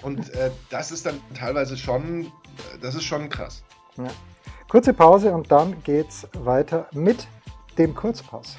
Und 0.02 0.32
äh, 0.34 0.50
das 0.70 0.92
ist 0.92 1.06
dann 1.06 1.20
teilweise 1.34 1.76
schon, 1.76 2.30
das 2.80 2.94
ist 2.94 3.04
schon 3.04 3.28
krass. 3.28 3.62
Ja. 3.96 4.06
Kurze 4.68 4.92
Pause 4.92 5.32
und 5.32 5.50
dann 5.50 5.82
geht's 5.82 6.26
weiter 6.32 6.88
mit 6.92 7.26
dem 7.78 7.94
Kurzpass. 7.94 8.56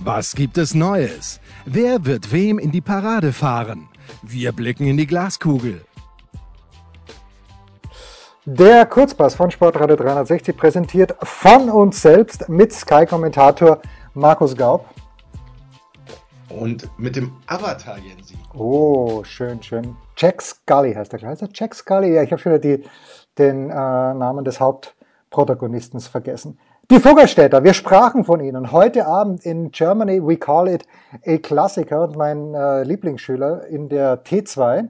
Was 0.00 0.34
gibt 0.34 0.58
es 0.58 0.74
Neues? 0.74 1.40
Wer 1.64 2.04
wird 2.04 2.30
wem 2.32 2.58
in 2.58 2.70
die 2.70 2.80
Parade 2.80 3.32
fahren? 3.32 3.88
Wir 4.22 4.52
blicken 4.52 4.86
in 4.86 4.96
die 4.96 5.06
Glaskugel. 5.06 5.84
Der 8.44 8.86
Kurzpass 8.86 9.34
von 9.34 9.50
Sportradio 9.50 9.96
360 9.96 10.56
präsentiert 10.56 11.16
von 11.22 11.68
uns 11.68 12.00
selbst 12.00 12.48
mit 12.48 12.72
Sky-Kommentator 12.72 13.80
Markus 14.14 14.56
Gaub. 14.56 14.86
Und 16.56 16.88
mit 16.98 17.16
dem 17.16 17.32
Avatar 17.46 17.98
Jensi. 17.98 18.34
Oh, 18.54 19.22
schön, 19.24 19.62
schön. 19.62 19.94
Jack 20.16 20.40
Scully 20.40 20.94
heißt 20.94 21.12
der 21.12 21.20
Heißt 21.20 21.44
Jack 21.52 21.74
Scully? 21.74 22.14
Ja, 22.14 22.22
ich 22.22 22.32
habe 22.32 22.40
schon 22.40 22.52
wieder 22.52 22.78
die, 22.78 22.84
den 23.36 23.68
äh, 23.68 23.74
Namen 23.74 24.44
des 24.44 24.58
Hauptprotagonisten 24.58 26.00
vergessen. 26.00 26.58
Die 26.90 27.00
Vogelstädter, 27.00 27.62
wir 27.64 27.74
sprachen 27.74 28.24
von 28.24 28.40
ihnen. 28.40 28.72
Heute 28.72 29.06
Abend 29.06 29.44
in 29.44 29.70
Germany, 29.70 30.24
we 30.24 30.36
call 30.36 30.68
it 30.68 30.86
a 31.26 31.36
Klassiker 31.36 32.04
und 32.04 32.16
mein 32.16 32.54
äh, 32.54 32.84
Lieblingsschüler 32.84 33.66
in 33.66 33.88
der 33.88 34.24
T2. 34.24 34.88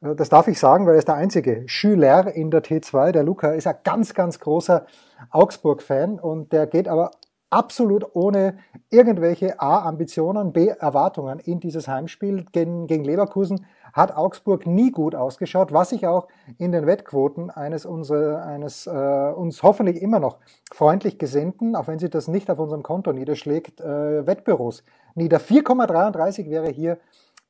Äh, 0.00 0.14
das 0.16 0.28
darf 0.28 0.48
ich 0.48 0.58
sagen, 0.58 0.86
weil 0.86 0.94
er 0.94 0.98
ist 0.98 1.08
der 1.08 1.16
einzige 1.16 1.62
Schüler 1.66 2.34
in 2.34 2.50
der 2.50 2.64
T2. 2.64 3.12
Der 3.12 3.22
Luca 3.22 3.50
ist 3.50 3.66
ein 3.66 3.76
ganz, 3.84 4.14
ganz 4.14 4.40
großer 4.40 4.86
Augsburg-Fan 5.30 6.18
und 6.18 6.52
der 6.52 6.66
geht 6.66 6.88
aber 6.88 7.12
absolut 7.50 8.14
ohne 8.14 8.58
irgendwelche 8.90 9.60
A 9.60 9.86
Ambitionen, 9.86 10.52
B 10.52 10.68
Erwartungen 10.68 11.38
in 11.38 11.60
dieses 11.60 11.88
Heimspiel 11.88 12.44
gegen, 12.52 12.86
Leverkusen 12.86 13.66
hat 13.92 14.14
Augsburg 14.16 14.66
nie 14.66 14.90
gut 14.90 15.14
ausgeschaut, 15.14 15.72
was 15.72 15.90
sich 15.90 16.06
auch 16.06 16.28
in 16.58 16.72
den 16.72 16.86
Wettquoten 16.86 17.50
eines, 17.50 17.86
unsere, 17.86 18.42
eines 18.42 18.86
äh, 18.86 18.90
uns 18.90 19.62
hoffentlich 19.62 20.02
immer 20.02 20.18
noch 20.18 20.38
freundlich 20.72 21.18
gesinnten, 21.18 21.76
auch 21.76 21.86
wenn 21.86 21.98
sich 21.98 22.10
das 22.10 22.28
nicht 22.28 22.50
auf 22.50 22.58
unserem 22.58 22.82
Konto 22.82 23.12
niederschlägt, 23.12 23.80
äh, 23.80 24.26
Wettbüros 24.26 24.84
nieder. 25.14 25.38
4,33 25.38 26.50
wäre 26.50 26.68
hier 26.68 26.98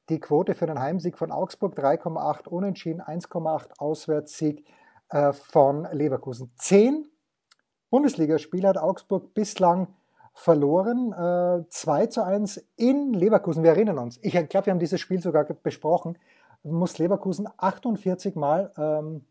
die 0.08 0.20
Quote 0.20 0.54
für 0.54 0.66
den 0.66 0.78
Heimsieg 0.78 1.18
von 1.18 1.32
Augsburg, 1.32 1.76
3,8 1.76 2.46
Unentschieden, 2.48 3.02
1,8 3.02 3.78
Auswärtssieg 3.78 4.64
äh, 5.08 5.32
von 5.32 5.88
Leverkusen. 5.90 6.52
10 6.56 7.08
Bundesligaspiel 7.90 8.66
hat 8.66 8.78
Augsburg 8.78 9.34
bislang 9.34 9.88
verloren. 10.34 11.12
Äh, 11.12 11.68
2 11.68 12.06
zu 12.06 12.24
1 12.24 12.64
in 12.76 13.14
Leverkusen. 13.14 13.62
Wir 13.62 13.70
erinnern 13.70 13.98
uns. 13.98 14.18
Ich 14.22 14.32
glaube, 14.32 14.66
wir 14.66 14.72
haben 14.72 14.78
dieses 14.78 15.00
Spiel 15.00 15.20
sogar 15.20 15.44
besprochen. 15.44 16.18
Muss 16.62 16.98
Leverkusen 16.98 17.48
48 17.56 18.34
Mal 18.34 18.72
ähm, 18.76 19.24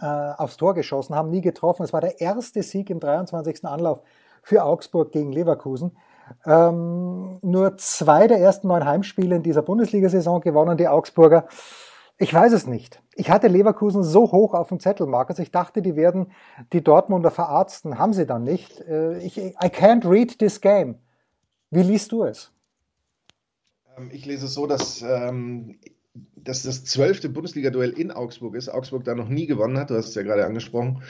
äh, 0.00 0.06
aufs 0.06 0.56
Tor 0.56 0.74
geschossen 0.74 1.14
haben, 1.14 1.30
nie 1.30 1.40
getroffen. 1.40 1.82
Es 1.84 1.92
war 1.92 2.00
der 2.00 2.20
erste 2.20 2.62
Sieg 2.62 2.90
im 2.90 3.00
23. 3.00 3.64
Anlauf 3.64 4.00
für 4.42 4.64
Augsburg 4.64 5.12
gegen 5.12 5.32
Leverkusen. 5.32 5.96
Ähm, 6.44 7.38
nur 7.42 7.76
zwei 7.76 8.26
der 8.26 8.38
ersten 8.38 8.68
neun 8.68 8.84
Heimspiele 8.84 9.36
in 9.36 9.42
dieser 9.42 9.62
Bundesliga-Saison 9.62 10.40
gewonnen 10.40 10.76
die 10.76 10.88
Augsburger. 10.88 11.46
Ich 12.16 12.32
weiß 12.32 12.52
es 12.52 12.66
nicht. 12.66 13.02
Ich 13.16 13.30
hatte 13.30 13.48
Leverkusen 13.48 14.04
so 14.04 14.30
hoch 14.30 14.54
auf 14.54 14.68
dem 14.68 14.78
Zettel, 14.78 15.06
Markus. 15.06 15.38
Ich 15.40 15.50
dachte, 15.50 15.82
die 15.82 15.96
werden 15.96 16.30
die 16.72 16.82
Dortmunder 16.82 17.30
verarzten. 17.30 17.98
Haben 17.98 18.12
sie 18.12 18.26
dann 18.26 18.44
nicht. 18.44 18.80
Äh, 18.82 19.18
ich, 19.18 19.36
I 19.36 19.52
can't 19.66 20.08
read 20.08 20.38
this 20.38 20.60
game. 20.60 20.96
Wie 21.70 21.82
liest 21.82 22.12
du 22.12 22.24
es? 22.24 22.52
Ähm, 23.96 24.10
ich 24.12 24.26
lese 24.26 24.46
es 24.46 24.54
so, 24.54 24.68
dass, 24.68 25.02
ähm, 25.02 25.80
dass 26.36 26.62
das 26.62 26.84
zwölfte 26.84 27.28
Bundesliga-Duell 27.28 27.90
in 27.90 28.12
Augsburg 28.12 28.54
ist. 28.54 28.68
Augsburg 28.68 29.02
da 29.02 29.16
noch 29.16 29.28
nie 29.28 29.46
gewonnen 29.46 29.76
hat. 29.76 29.90
Du 29.90 29.96
hast 29.96 30.08
es 30.08 30.14
ja 30.14 30.22
gerade 30.22 30.46
angesprochen. 30.46 31.02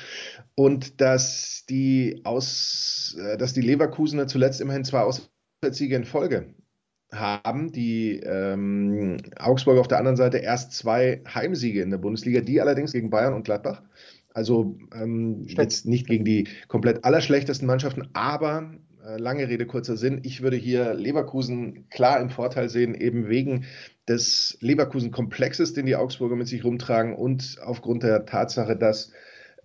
Und 0.54 1.02
dass 1.02 1.64
die, 1.68 2.22
Aus, 2.24 3.14
äh, 3.20 3.36
dass 3.36 3.52
die 3.52 3.60
Leverkusener 3.60 4.26
zuletzt 4.26 4.62
immerhin 4.62 4.84
zwei 4.84 5.00
Auswärtssiege 5.00 5.96
in 5.96 6.06
Folge 6.06 6.54
haben 7.14 7.72
die 7.72 8.20
ähm, 8.20 9.18
Augsburg 9.38 9.78
auf 9.78 9.88
der 9.88 9.98
anderen 9.98 10.16
Seite 10.16 10.38
erst 10.38 10.72
zwei 10.72 11.22
Heimsiege 11.32 11.82
in 11.82 11.90
der 11.90 11.98
Bundesliga, 11.98 12.40
die 12.40 12.60
allerdings 12.60 12.92
gegen 12.92 13.10
Bayern 13.10 13.34
und 13.34 13.44
Gladbach. 13.44 13.82
Also 14.32 14.76
ähm, 14.94 15.44
jetzt 15.46 15.86
nicht 15.86 16.08
gegen 16.08 16.24
die 16.24 16.48
komplett 16.68 17.04
allerschlechtesten 17.04 17.66
Mannschaften, 17.66 18.08
aber 18.14 18.74
äh, 19.04 19.16
lange 19.16 19.48
Rede, 19.48 19.66
kurzer 19.66 19.96
Sinn. 19.96 20.20
Ich 20.24 20.42
würde 20.42 20.56
hier 20.56 20.94
Leverkusen 20.94 21.88
klar 21.90 22.20
im 22.20 22.30
Vorteil 22.30 22.68
sehen, 22.68 22.94
eben 22.94 23.28
wegen 23.28 23.64
des 24.08 24.58
Leverkusen-Komplexes, 24.60 25.72
den 25.72 25.86
die 25.86 25.96
Augsburger 25.96 26.36
mit 26.36 26.48
sich 26.48 26.64
rumtragen 26.64 27.14
und 27.14 27.58
aufgrund 27.62 28.02
der 28.02 28.26
Tatsache, 28.26 28.76
dass 28.76 29.12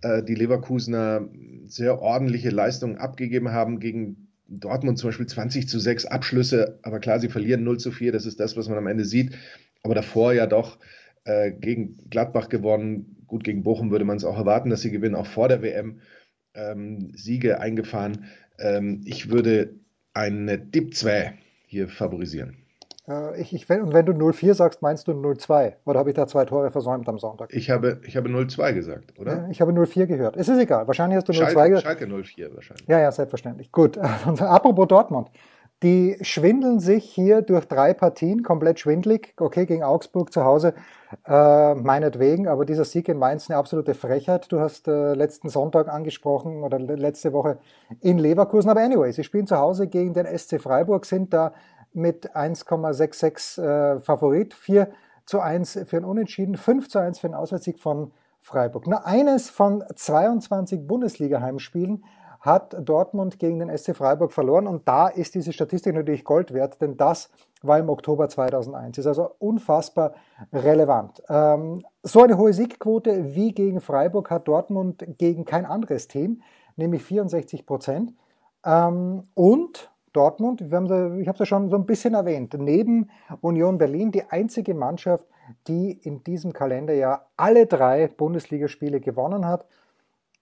äh, 0.02 0.24
die 0.24 0.36
Leverkusener 0.36 1.28
sehr 1.66 2.02
ordentliche 2.02 2.50
Leistungen 2.50 2.98
abgegeben 2.98 3.52
haben 3.52 3.80
gegen 3.80 4.29
Dortmund 4.50 4.98
zum 4.98 5.10
Beispiel 5.10 5.28
20 5.28 5.68
zu 5.68 5.80
6 5.80 6.06
Abschlüsse, 6.06 6.80
aber 6.84 7.00
klar, 7.00 7.20
sie 7.20 7.30
verlieren 7.30 7.64
0 7.64 7.80
zu 7.80 7.92
4, 7.92 8.12
das 8.12 8.26
ist 8.26 8.40
das, 8.40 8.58
was 8.58 8.68
man 8.68 8.78
am 8.78 8.88
Ende 8.88 9.06
sieht. 9.06 9.36
Aber 9.84 9.96
davor 9.96 10.34
ja 10.34 10.48
doch 10.48 10.80
äh, 11.24 11.52
gegen 11.52 11.98
Gladbach 12.10 12.50
gewonnen. 12.50 13.18
Gut, 13.28 13.44
gegen 13.44 13.64
Bochum 13.64 13.92
würde 13.92 14.06
man 14.06 14.18
es 14.18 14.26
auch 14.26 14.38
erwarten, 14.38 14.70
dass 14.70 14.82
sie 14.82 14.92
gewinnen, 14.92 15.16
auch 15.16 15.28
vor 15.28 15.48
der 15.48 15.62
WM 15.62 16.02
ähm, 16.56 17.12
Siege 17.16 17.60
eingefahren. 17.60 18.26
Ähm, 18.58 19.02
ich 19.06 19.30
würde 19.30 19.76
eine 20.14 20.58
Dip 20.58 20.96
2 20.96 21.34
hier 21.68 21.88
favorisieren. 21.88 22.58
Äh, 23.10 23.42
ich, 23.42 23.54
ich, 23.54 23.70
und 23.70 23.94
wenn 23.94 24.06
du 24.06 24.14
0-4 24.14 24.54
sagst, 24.54 24.82
meinst 24.82 25.08
du 25.08 25.12
0-2? 25.12 25.74
Oder 25.86 26.00
habe 26.00 26.10
ich 26.10 26.16
da 26.16 26.28
zwei 26.28 26.46
Tore 26.46 26.72
versäumt 26.72 27.10
am 27.10 27.18
Sonntag? 27.18 27.50
Ich 27.54 27.70
habe, 27.70 28.00
ich 28.06 28.16
habe 28.16 28.30
0-2 28.30 28.74
gesagt, 28.74 29.20
oder? 29.20 29.48
ich 29.50 29.62
habe 29.62 29.72
0-4 29.72 30.06
gehört. 30.06 30.38
Es 30.38 30.48
ist 30.48 30.60
egal. 30.60 30.88
Wahrscheinlich 30.88 31.18
hast 31.18 31.28
du 31.28 31.34
0-2 31.34 31.70
gesagt. 31.70 31.84
Schalke 31.84 32.06
0-4 32.06 32.56
wahrscheinlich. 32.56 32.88
Ja, 32.88 33.00
ja, 33.00 33.12
selbstverständlich. 33.12 33.72
Gut. 33.72 33.98
Apropos 34.40 34.88
Dortmund. 34.88 35.30
Die 35.82 36.18
schwindeln 36.20 36.82
sich 36.82 37.06
hier 37.06 37.42
durch 37.42 37.66
drei 37.66 37.94
Partien, 37.94 38.44
komplett 38.44 38.82
schwindlig. 38.82 39.34
Okay, 39.38 39.66
gegen 39.66 39.82
Augsburg 39.82 40.34
zu 40.34 40.44
Hause, 40.44 40.74
äh, 41.26 41.74
meinetwegen, 41.74 42.50
aber 42.50 42.66
dieser 42.66 42.84
Sieg 42.84 43.08
in 43.08 43.18
Mainz 43.18 43.50
eine 43.50 43.58
absolute 43.58 43.94
Frechheit. 43.94 44.52
Du 44.52 44.60
hast 44.60 44.90
äh, 44.90 45.14
letzten 45.14 45.48
Sonntag 45.48 45.88
angesprochen 45.88 46.64
oder 46.64 46.80
letzte 46.80 47.32
Woche 47.32 47.60
in 48.02 48.18
Leverkusen. 48.18 48.70
Aber 48.70 48.82
anyway, 48.82 49.14
sie 49.14 49.24
spielen 49.24 49.48
zu 49.48 49.58
Hause 49.58 49.88
gegen 49.88 50.14
den 50.14 50.26
SC 50.38 50.62
Freiburg, 50.62 51.06
sind 51.06 51.34
da 51.34 51.54
mit 52.00 52.36
1,66 52.36 53.62
äh, 53.62 54.02
Favorit, 54.02 54.54
4 54.54 54.90
zu 55.26 55.40
1 55.40 55.82
für 55.86 55.98
ein 55.98 56.06
Unentschieden, 56.06 56.58
5 56.58 56.90
zu 56.90 57.00
1 57.00 57.20
für 57.20 57.28
einen 57.28 57.36
Auswärtssieg 57.36 57.80
von 57.80 58.12
Freiburg. 58.42 58.88
Nur 58.88 59.06
eines 59.06 59.50
von 59.50 59.84
22 59.94 60.88
Bundesliga-Heimspielen 60.88 62.04
hat 62.40 62.76
Dortmund 62.80 63.38
gegen 63.38 63.60
den 63.60 63.78
SC 63.78 63.96
Freiburg 63.96 64.32
verloren 64.32 64.66
und 64.66 64.88
da 64.88 65.08
ist 65.08 65.36
diese 65.36 65.52
Statistik 65.52 65.94
natürlich 65.94 66.24
Gold 66.24 66.54
wert, 66.54 66.82
denn 66.82 66.96
das 66.96 67.30
war 67.62 67.78
im 67.78 67.90
Oktober 67.90 68.30
2001. 68.30 68.98
Ist 68.98 69.08
also 69.08 69.32
unfassbar 69.40 70.14
relevant. 70.54 71.22
Ähm, 71.28 71.84
so 72.02 72.24
eine 72.24 72.38
hohe 72.38 72.54
Siegquote 72.54 73.36
wie 73.36 73.52
gegen 73.52 73.82
Freiburg 73.82 74.32
hat 74.32 74.48
Dortmund 74.48 75.06
gegen 75.18 75.44
kein 75.44 75.66
anderes 75.66 76.08
Team, 76.08 76.42
nämlich 76.78 77.04
64 77.04 77.66
Prozent. 77.66 78.14
Ähm, 78.66 79.28
und 79.34 79.92
Dortmund, 80.14 80.62
ich 80.62 80.72
habe 80.72 81.18
es 81.18 81.40
ja 81.40 81.46
schon 81.46 81.70
so 81.70 81.76
ein 81.76 81.86
bisschen 81.86 82.14
erwähnt, 82.14 82.54
neben 82.58 83.10
Union 83.42 83.78
Berlin 83.78 84.12
die 84.12 84.24
einzige 84.24 84.74
Mannschaft, 84.74 85.26
die 85.68 85.92
in 85.92 86.24
diesem 86.24 86.54
Kalenderjahr 86.54 87.30
alle 87.38 87.66
drei 87.66 88.08
Bundesligaspiele 88.08 89.00
gewonnen 89.00 89.46
hat. 89.46 89.66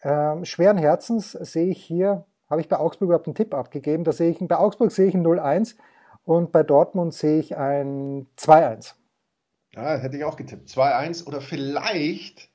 Ähm, 0.01 0.45
schweren 0.45 0.77
Herzens 0.77 1.31
sehe 1.31 1.67
ich 1.67 1.83
hier, 1.83 2.25
habe 2.49 2.61
ich 2.61 2.69
bei 2.69 2.77
Augsburg 2.77 3.07
überhaupt 3.07 3.27
einen 3.27 3.35
Tipp 3.35 3.53
abgegeben, 3.53 4.03
da 4.03 4.11
sehe 4.11 4.29
ich, 4.29 4.39
bei 4.39 4.57
Augsburg 4.57 4.91
sehe 4.91 5.07
ich 5.07 5.15
ein 5.15 5.25
0-1 5.25 5.75
und 6.23 6.51
bei 6.51 6.63
Dortmund 6.63 7.13
sehe 7.13 7.39
ich 7.39 7.57
ein 7.57 8.27
2-1. 8.37 8.93
Ja, 9.73 9.95
hätte 9.95 10.17
ich 10.17 10.23
auch 10.23 10.37
getippt. 10.37 10.69
2-1 10.69 11.27
oder 11.27 11.41
vielleicht, 11.41 12.49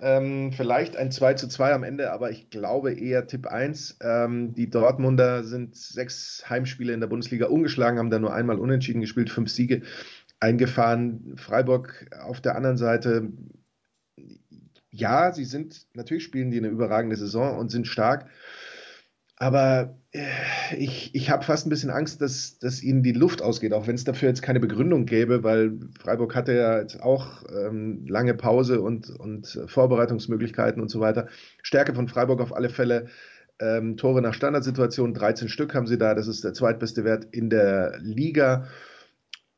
ähm, 0.00 0.52
vielleicht 0.52 0.96
ein 0.96 1.10
2 1.10 1.34
2 1.34 1.72
am 1.72 1.82
Ende, 1.82 2.12
aber 2.12 2.30
ich 2.30 2.50
glaube 2.50 2.92
eher 2.92 3.26
Tipp 3.26 3.46
1. 3.46 3.98
Ähm, 4.02 4.54
die 4.54 4.70
Dortmunder 4.70 5.44
sind 5.44 5.76
sechs 5.76 6.44
Heimspiele 6.48 6.92
in 6.92 7.00
der 7.00 7.06
Bundesliga 7.06 7.46
ungeschlagen, 7.46 7.98
haben 7.98 8.10
da 8.10 8.18
nur 8.18 8.34
einmal 8.34 8.58
unentschieden 8.58 9.00
gespielt, 9.00 9.30
fünf 9.30 9.50
Siege 9.50 9.82
eingefahren. 10.40 11.34
Freiburg 11.36 12.06
auf 12.22 12.40
der 12.40 12.56
anderen 12.56 12.76
Seite 12.76 13.30
ja, 14.92 15.32
sie 15.32 15.44
sind, 15.44 15.86
natürlich 15.94 16.24
spielen 16.24 16.50
die 16.50 16.58
eine 16.58 16.68
überragende 16.68 17.16
Saison 17.16 17.56
und 17.58 17.70
sind 17.70 17.86
stark. 17.86 18.26
Aber 19.40 19.96
äh, 20.12 20.76
ich, 20.76 21.14
ich 21.14 21.30
habe 21.30 21.42
fast 21.42 21.66
ein 21.66 21.70
bisschen 21.70 21.88
Angst, 21.88 22.20
dass, 22.20 22.58
dass 22.58 22.82
ihnen 22.82 23.02
die 23.02 23.12
Luft 23.12 23.40
ausgeht, 23.40 23.72
auch 23.72 23.86
wenn 23.86 23.94
es 23.94 24.04
dafür 24.04 24.28
jetzt 24.28 24.42
keine 24.42 24.60
Begründung 24.60 25.06
gäbe, 25.06 25.42
weil 25.42 25.80
Freiburg 25.98 26.34
hatte 26.34 26.52
ja 26.52 26.78
jetzt 26.78 27.02
auch 27.02 27.42
ähm, 27.48 28.04
lange 28.06 28.34
Pause 28.34 28.82
und, 28.82 29.08
und 29.08 29.58
Vorbereitungsmöglichkeiten 29.66 30.82
und 30.82 30.90
so 30.90 31.00
weiter. 31.00 31.26
Stärke 31.62 31.94
von 31.94 32.06
Freiburg 32.06 32.42
auf 32.42 32.54
alle 32.54 32.68
Fälle. 32.68 33.06
Ähm, 33.58 33.96
Tore 33.96 34.20
nach 34.20 34.34
Standardsituation, 34.34 35.14
13 35.14 35.48
Stück 35.48 35.74
haben 35.74 35.86
sie 35.86 35.98
da. 35.98 36.14
Das 36.14 36.28
ist 36.28 36.44
der 36.44 36.52
zweitbeste 36.52 37.04
Wert 37.04 37.24
in 37.30 37.48
der 37.48 37.98
Liga. 38.00 38.68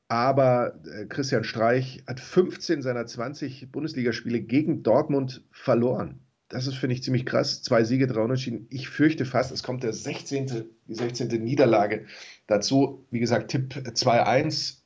Aber 0.07 0.81
äh, 0.85 1.07
Christian 1.07 1.43
Streich 1.43 2.05
hat 2.07 2.21
15 2.21 2.83
seiner 2.83 3.07
20 3.07 3.73
Bundesligaspiele 3.73 4.43
gegen 4.43 4.85
Dortmund 4.85 5.45
verloren. 5.51 6.21
Das 6.53 6.67
ist, 6.67 6.77
finde 6.77 6.95
ich, 6.95 7.03
ziemlich 7.03 7.25
krass. 7.25 7.63
Zwei 7.63 7.83
Siege, 7.83 8.07
drei 8.07 8.21
Unentschieden. 8.21 8.67
Ich 8.71 8.89
fürchte 8.89 9.25
fast, 9.25 9.51
es 9.53 9.63
kommt 9.63 9.83
der 9.83 9.95
16., 9.95 10.67
die 10.87 10.95
16. 10.95 11.29
Niederlage 11.43 12.05
dazu. 12.47 13.07
Wie 13.11 13.21
gesagt, 13.21 13.51
Tipp 13.51 13.75
2-1. 13.75 14.83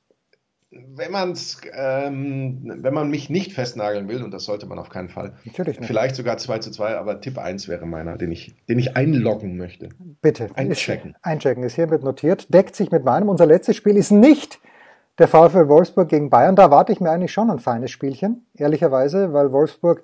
Wenn, 0.71 1.11
man's, 1.11 1.61
ähm, 1.73 2.73
wenn 2.83 2.95
man 2.95 3.11
mich 3.11 3.31
nicht 3.31 3.53
festnageln 3.53 4.09
will, 4.09 4.23
und 4.23 4.31
das 4.31 4.45
sollte 4.45 4.67
man 4.67 4.79
auf 4.79 4.91
keinen 4.91 5.09
Fall, 5.09 5.35
Natürlich 5.45 5.81
nicht. 5.81 5.87
vielleicht 5.89 6.15
sogar 6.15 6.39
2 6.39 6.59
zu 6.59 6.71
2, 6.71 6.97
aber 6.97 7.21
Tipp 7.21 7.39
1 7.39 7.67
wäre 7.67 7.87
meiner, 7.87 8.17
den 8.17 8.31
ich, 8.31 8.55
den 8.69 8.79
ich 8.79 8.97
einloggen 8.97 9.57
möchte. 9.57 9.89
Bitte. 10.23 10.51
Einchecken. 10.55 11.13
Ist, 11.13 11.25
einchecken 11.25 11.65
ist 11.65 11.75
hiermit 11.75 12.05
notiert. 12.05 12.53
Deckt 12.55 12.77
sich 12.77 12.93
mit 12.93 13.05
meinem. 13.05 13.29
Unser 13.29 13.47
letztes 13.47 13.75
Spiel 13.77 13.97
ist 13.97 14.13
nicht 14.13 14.61
der 15.19 15.29
VfL 15.29 15.69
Wolfsburg 15.69 16.09
gegen 16.09 16.31
Bayern, 16.31 16.57
da 16.57 16.65
erwarte 16.65 16.93
ich 16.93 17.01
mir 17.01 17.11
eigentlich 17.11 17.33
schon 17.33 17.51
ein 17.51 17.59
feines 17.59 17.91
Spielchen, 17.91 18.47
ehrlicherweise, 18.55 19.33
weil 19.33 19.51
Wolfsburg 19.51 20.03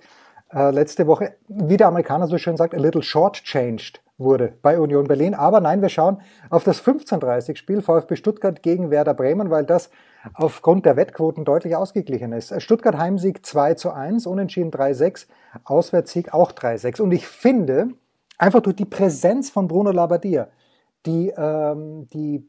äh, 0.54 0.70
letzte 0.70 1.06
Woche, 1.06 1.34
wie 1.48 1.76
der 1.76 1.88
Amerikaner 1.88 2.26
so 2.26 2.38
schön 2.38 2.56
sagt, 2.56 2.74
a 2.74 2.78
little 2.78 3.02
short-changed 3.02 4.00
wurde 4.18 4.52
bei 4.62 4.78
Union 4.78 5.06
Berlin. 5.06 5.34
Aber 5.34 5.60
nein, 5.60 5.82
wir 5.82 5.88
schauen 5.88 6.20
auf 6.50 6.64
das 6.64 6.80
15:30-Spiel 6.80 7.82
VfB 7.82 8.16
Stuttgart 8.16 8.62
gegen 8.62 8.90
Werder 8.90 9.14
Bremen, 9.14 9.50
weil 9.50 9.64
das 9.64 9.90
aufgrund 10.34 10.86
der 10.86 10.96
Wettquoten 10.96 11.44
deutlich 11.44 11.74
ausgeglichen 11.74 12.32
ist. 12.32 12.60
Stuttgart 12.62 12.96
Heimsieg 12.96 13.44
2 13.44 13.74
zu 13.74 13.90
1, 13.90 14.26
Unentschieden 14.26 14.70
3-6, 14.70 15.26
Auswärtssieg 15.64 16.32
auch 16.32 16.52
3-6. 16.52 17.00
Und 17.00 17.12
ich 17.12 17.26
finde, 17.26 17.88
einfach 18.38 18.60
durch 18.60 18.76
die 18.76 18.84
Präsenz 18.84 19.50
von 19.50 19.68
Bruno 19.68 19.90
Labbadia, 19.90 20.48
die, 21.06 21.32
ähm, 21.36 22.08
die 22.12 22.48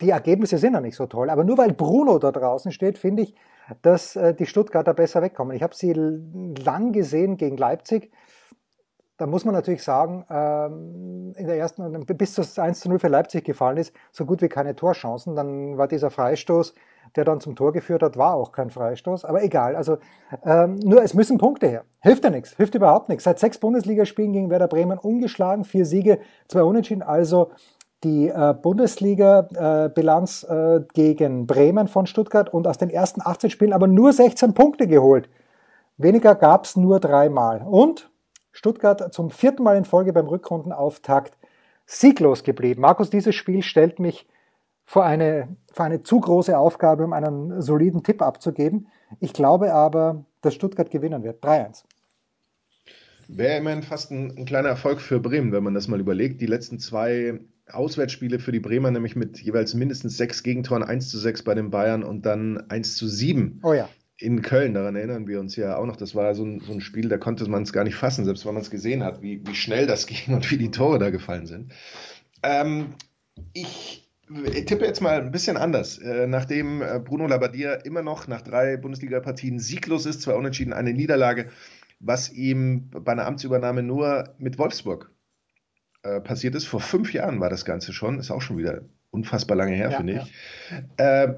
die 0.00 0.10
Ergebnisse 0.10 0.58
sind 0.58 0.74
ja 0.74 0.80
nicht 0.80 0.96
so 0.96 1.06
toll, 1.06 1.30
aber 1.30 1.44
nur 1.44 1.58
weil 1.58 1.72
Bruno 1.72 2.18
da 2.18 2.32
draußen 2.32 2.72
steht, 2.72 2.98
finde 2.98 3.24
ich, 3.24 3.34
dass 3.82 4.16
äh, 4.16 4.34
die 4.34 4.46
Stuttgarter 4.46 4.94
besser 4.94 5.22
wegkommen. 5.22 5.56
Ich 5.56 5.62
habe 5.62 5.74
sie 5.74 5.92
lang 5.92 6.92
gesehen 6.92 7.36
gegen 7.36 7.56
Leipzig. 7.56 8.10
Da 9.18 9.26
muss 9.26 9.44
man 9.44 9.54
natürlich 9.54 9.82
sagen, 9.82 10.24
ähm, 10.30 11.32
in 11.36 11.46
der 11.46 11.56
ersten, 11.56 12.04
bis 12.04 12.34
das 12.34 12.58
1 12.58 12.80
zu 12.80 12.88
0 12.88 12.98
für 12.98 13.08
Leipzig 13.08 13.44
gefallen 13.44 13.78
ist, 13.78 13.94
so 14.12 14.26
gut 14.26 14.42
wie 14.42 14.48
keine 14.48 14.76
Torchancen. 14.76 15.34
Dann 15.34 15.78
war 15.78 15.88
dieser 15.88 16.10
Freistoß, 16.10 16.74
der 17.14 17.24
dann 17.24 17.40
zum 17.40 17.56
Tor 17.56 17.72
geführt 17.72 18.02
hat, 18.02 18.18
war 18.18 18.34
auch 18.34 18.52
kein 18.52 18.68
Freistoß. 18.68 19.24
Aber 19.24 19.42
egal, 19.42 19.74
also 19.74 19.98
ähm, 20.44 20.76
nur 20.76 21.02
es 21.02 21.14
müssen 21.14 21.38
Punkte 21.38 21.66
her. 21.66 21.84
Hilft 22.00 22.24
ja 22.24 22.30
nichts, 22.30 22.56
hilft 22.56 22.74
überhaupt 22.74 23.08
nichts. 23.08 23.24
Seit 23.24 23.38
sechs 23.38 23.58
Bundesligaspielen 23.58 24.32
gegen 24.32 24.50
Werder 24.50 24.68
Bremen 24.68 24.98
ungeschlagen, 24.98 25.64
vier 25.64 25.86
Siege, 25.86 26.20
zwei 26.46 26.62
Unentschieden, 26.62 27.02
also 27.02 27.50
die 28.06 28.28
äh, 28.28 28.54
Bundesliga-Bilanz 28.54 30.44
äh, 30.44 30.80
gegen 30.94 31.46
Bremen 31.46 31.88
von 31.88 32.06
Stuttgart 32.06 32.52
und 32.52 32.68
aus 32.68 32.78
den 32.78 32.88
ersten 32.88 33.20
18 33.20 33.50
Spielen 33.50 33.72
aber 33.72 33.88
nur 33.88 34.12
16 34.12 34.54
Punkte 34.54 34.86
geholt. 34.86 35.28
Weniger 35.96 36.36
gab 36.36 36.66
es 36.66 36.76
nur 36.76 37.00
dreimal. 37.00 37.62
Und 37.62 38.10
Stuttgart 38.52 39.12
zum 39.12 39.30
vierten 39.30 39.64
Mal 39.64 39.76
in 39.76 39.84
Folge 39.84 40.12
beim 40.12 40.28
Rückrundenauftakt 40.28 41.36
sieglos 41.84 42.44
geblieben. 42.44 42.80
Markus, 42.80 43.10
dieses 43.10 43.34
Spiel 43.34 43.62
stellt 43.62 43.98
mich 43.98 44.28
vor 44.84 45.04
eine, 45.04 45.48
vor 45.72 45.84
eine 45.84 46.04
zu 46.04 46.20
große 46.20 46.56
Aufgabe, 46.56 47.04
um 47.04 47.12
einen 47.12 47.60
soliden 47.60 48.04
Tipp 48.04 48.22
abzugeben. 48.22 48.86
Ich 49.18 49.32
glaube 49.32 49.72
aber, 49.72 50.24
dass 50.42 50.54
Stuttgart 50.54 50.90
gewinnen 50.90 51.24
wird. 51.24 51.42
3-1. 51.44 51.82
Wäre 53.26 53.58
immerhin 53.58 53.82
fast 53.82 54.12
ein, 54.12 54.32
ein, 54.38 54.44
kleiner 54.44 54.68
Erfolg 54.68 55.00
für 55.00 55.18
Bremen, 55.18 55.50
wenn 55.50 55.64
man 55.64 55.74
das 55.74 55.88
mal 55.88 55.98
überlegt. 55.98 56.40
Die 56.40 56.46
letzten 56.46 56.78
zwei 56.78 57.40
Auswärtsspiele 57.70 58.38
für 58.38 58.52
die 58.52 58.60
Bremer, 58.60 58.90
nämlich 58.90 59.16
mit 59.16 59.40
jeweils 59.40 59.74
mindestens 59.74 60.16
sechs 60.16 60.42
Gegentoren, 60.42 60.82
1 60.82 61.08
zu 61.08 61.18
6 61.18 61.42
bei 61.42 61.54
den 61.54 61.70
Bayern 61.70 62.04
und 62.04 62.24
dann 62.24 62.58
1 62.70 62.96
zu 62.96 63.08
7 63.08 63.60
oh 63.62 63.72
ja. 63.72 63.88
in 64.18 64.42
Köln. 64.42 64.74
Daran 64.74 64.96
erinnern 64.96 65.26
wir 65.26 65.40
uns 65.40 65.56
ja 65.56 65.76
auch 65.76 65.86
noch. 65.86 65.96
Das 65.96 66.14
war 66.14 66.34
so 66.34 66.44
ein, 66.44 66.60
so 66.60 66.72
ein 66.72 66.80
Spiel, 66.80 67.08
da 67.08 67.18
konnte 67.18 67.48
man 67.48 67.64
es 67.64 67.72
gar 67.72 67.84
nicht 67.84 67.96
fassen, 67.96 68.24
selbst 68.24 68.46
wenn 68.46 68.54
man 68.54 68.62
es 68.62 68.70
gesehen 68.70 69.02
hat, 69.02 69.20
wie, 69.20 69.46
wie 69.46 69.54
schnell 69.54 69.86
das 69.86 70.06
ging 70.06 70.34
und 70.34 70.50
wie 70.50 70.58
die 70.58 70.70
Tore 70.70 70.98
da 70.98 71.10
gefallen 71.10 71.46
sind. 71.46 71.72
Ähm, 72.42 72.94
ich 73.52 74.06
tippe 74.66 74.84
jetzt 74.84 75.00
mal 75.00 75.20
ein 75.20 75.32
bisschen 75.32 75.56
anders. 75.56 75.98
Äh, 75.98 76.26
nachdem 76.26 76.82
äh, 76.82 77.00
Bruno 77.00 77.26
Labbadia 77.26 77.74
immer 77.74 78.02
noch 78.02 78.28
nach 78.28 78.42
drei 78.42 78.76
Bundesliga-Partien 78.76 79.58
sieglos 79.58 80.06
ist, 80.06 80.22
zwei 80.22 80.34
Unentschieden, 80.34 80.72
eine 80.72 80.92
Niederlage, 80.92 81.48
was 81.98 82.32
ihm 82.32 82.90
bei 82.90 83.12
einer 83.12 83.26
Amtsübernahme 83.26 83.82
nur 83.82 84.34
mit 84.38 84.58
Wolfsburg 84.58 85.10
äh, 86.06 86.20
passiert 86.20 86.54
ist. 86.54 86.66
Vor 86.66 86.80
fünf 86.80 87.12
Jahren 87.12 87.40
war 87.40 87.50
das 87.50 87.64
Ganze 87.64 87.92
schon, 87.92 88.18
ist 88.18 88.30
auch 88.30 88.42
schon 88.42 88.58
wieder 88.58 88.82
unfassbar 89.10 89.56
lange 89.56 89.74
her, 89.74 89.90
ja, 89.90 89.96
finde 89.96 90.12
ich. 90.14 90.32
Ja. 90.98 91.24
Äh, 91.24 91.34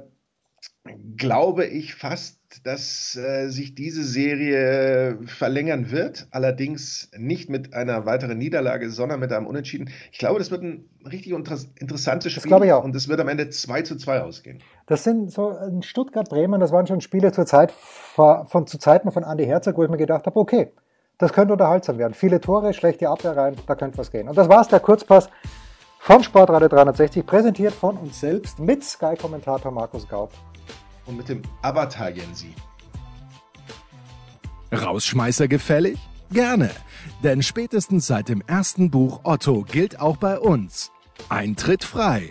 glaube 1.16 1.66
ich 1.66 1.94
fast, 1.94 2.38
dass 2.64 3.14
äh, 3.16 3.48
sich 3.48 3.74
diese 3.74 4.02
Serie 4.02 5.18
verlängern 5.26 5.90
wird. 5.90 6.28
Allerdings 6.30 7.10
nicht 7.16 7.50
mit 7.50 7.74
einer 7.74 8.06
weiteren 8.06 8.38
Niederlage, 8.38 8.90
sondern 8.90 9.20
mit 9.20 9.32
einem 9.32 9.46
Unentschieden. 9.46 9.90
Ich 10.12 10.18
glaube, 10.18 10.38
das 10.38 10.50
wird 10.50 10.62
ein 10.62 10.88
richtig 11.04 11.32
interessantes 11.32 12.32
Spiel. 12.32 12.42
Das 12.42 12.48
glaube 12.48 12.66
ich 12.66 12.72
auch. 12.72 12.84
Und 12.84 12.96
es 12.96 13.08
wird 13.08 13.20
am 13.20 13.28
Ende 13.28 13.50
2 13.50 13.82
zu 13.82 13.96
2 13.96 14.22
ausgehen. 14.22 14.62
Das 14.86 15.04
sind 15.04 15.30
so 15.30 15.50
in 15.50 15.82
Stuttgart-Bremen, 15.82 16.60
das 16.60 16.72
waren 16.72 16.86
schon 16.86 17.00
Spiele 17.00 17.32
zur 17.32 17.46
Zeit 17.46 17.70
von, 17.72 18.66
zu 18.66 18.78
Zeiten 18.78 19.10
von 19.12 19.24
Andy 19.24 19.44
Herzog, 19.44 19.76
wo 19.76 19.84
ich 19.84 19.90
mir 19.90 19.98
gedacht 19.98 20.26
habe, 20.26 20.38
okay, 20.38 20.72
das 21.18 21.32
könnte 21.32 21.52
unterhaltsam 21.52 21.98
werden. 21.98 22.14
Viele 22.14 22.40
Tore, 22.40 22.72
schlechte 22.72 23.08
Abwehr 23.08 23.36
rein, 23.36 23.56
da 23.66 23.74
könnte 23.74 23.98
was 23.98 24.10
gehen. 24.10 24.28
Und 24.28 24.38
das 24.38 24.48
war's, 24.48 24.68
der 24.68 24.80
Kurzpass 24.80 25.28
Vom 26.00 26.22
Sportradio 26.22 26.68
360, 26.68 27.26
präsentiert 27.26 27.74
von 27.74 27.96
uns 27.96 28.20
selbst 28.20 28.60
mit 28.60 28.84
Sky-Kommentator 28.84 29.72
Markus 29.72 30.08
Gaub. 30.08 30.32
Und 31.06 31.16
mit 31.16 31.28
dem 31.28 31.42
Avatar 31.60 32.10
Jensi. 32.10 32.54
Rausschmeißer 34.72 35.48
gefällig? 35.48 35.98
Gerne, 36.30 36.70
denn 37.24 37.42
spätestens 37.42 38.06
seit 38.06 38.28
dem 38.28 38.42
ersten 38.46 38.90
Buch 38.90 39.20
Otto 39.24 39.62
gilt 39.62 40.00
auch 40.00 40.18
bei 40.18 40.38
uns. 40.38 40.92
Eintritt 41.28 41.82
frei. 41.82 42.30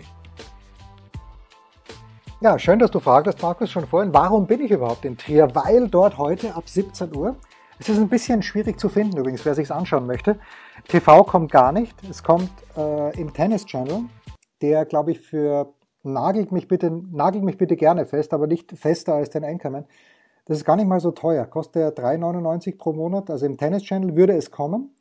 Ja, 2.40 2.56
schön, 2.58 2.78
dass 2.78 2.92
du 2.92 3.00
fragst, 3.00 3.42
Markus, 3.42 3.70
schon 3.70 3.86
vorhin. 3.86 4.14
Warum 4.14 4.46
bin 4.46 4.60
ich 4.60 4.70
überhaupt 4.70 5.04
in 5.04 5.18
Trier? 5.18 5.52
Weil 5.54 5.88
dort 5.88 6.16
heute 6.16 6.54
ab 6.54 6.68
17 6.68 7.14
Uhr, 7.14 7.34
es 7.78 7.88
ist 7.88 7.98
ein 7.98 8.08
bisschen 8.08 8.42
schwierig 8.42 8.78
zu 8.80 8.88
finden 8.88 9.16
übrigens, 9.16 9.44
wer 9.44 9.54
sich 9.54 9.70
anschauen 9.70 10.06
möchte. 10.06 10.38
TV 10.88 11.24
kommt 11.24 11.52
gar 11.52 11.72
nicht. 11.72 11.94
Es 12.08 12.22
kommt 12.22 12.50
äh, 12.76 13.18
im 13.20 13.32
Tennis 13.32 13.66
Channel, 13.66 14.04
der, 14.60 14.84
glaube 14.84 15.12
ich, 15.12 15.20
für 15.20 15.72
nagelt 16.02 16.52
mich 16.52 16.68
bitte, 16.68 16.90
nagelt 16.90 17.44
mich 17.44 17.58
bitte 17.58 17.76
gerne 17.76 18.06
fest, 18.06 18.32
aber 18.32 18.46
nicht 18.46 18.72
fester 18.72 19.14
als 19.14 19.30
den 19.30 19.44
Anchorman. 19.44 19.84
Das 20.46 20.56
ist 20.56 20.64
gar 20.64 20.76
nicht 20.76 20.88
mal 20.88 21.00
so 21.00 21.10
teuer. 21.10 21.44
Kostet 21.46 21.82
ja 21.82 21.88
3,99 21.88 22.78
pro 22.78 22.92
Monat. 22.94 23.30
Also 23.30 23.46
im 23.46 23.58
Tennis 23.58 23.82
Channel 23.82 24.16
würde 24.16 24.34
es 24.34 24.50
kommen. 24.50 24.94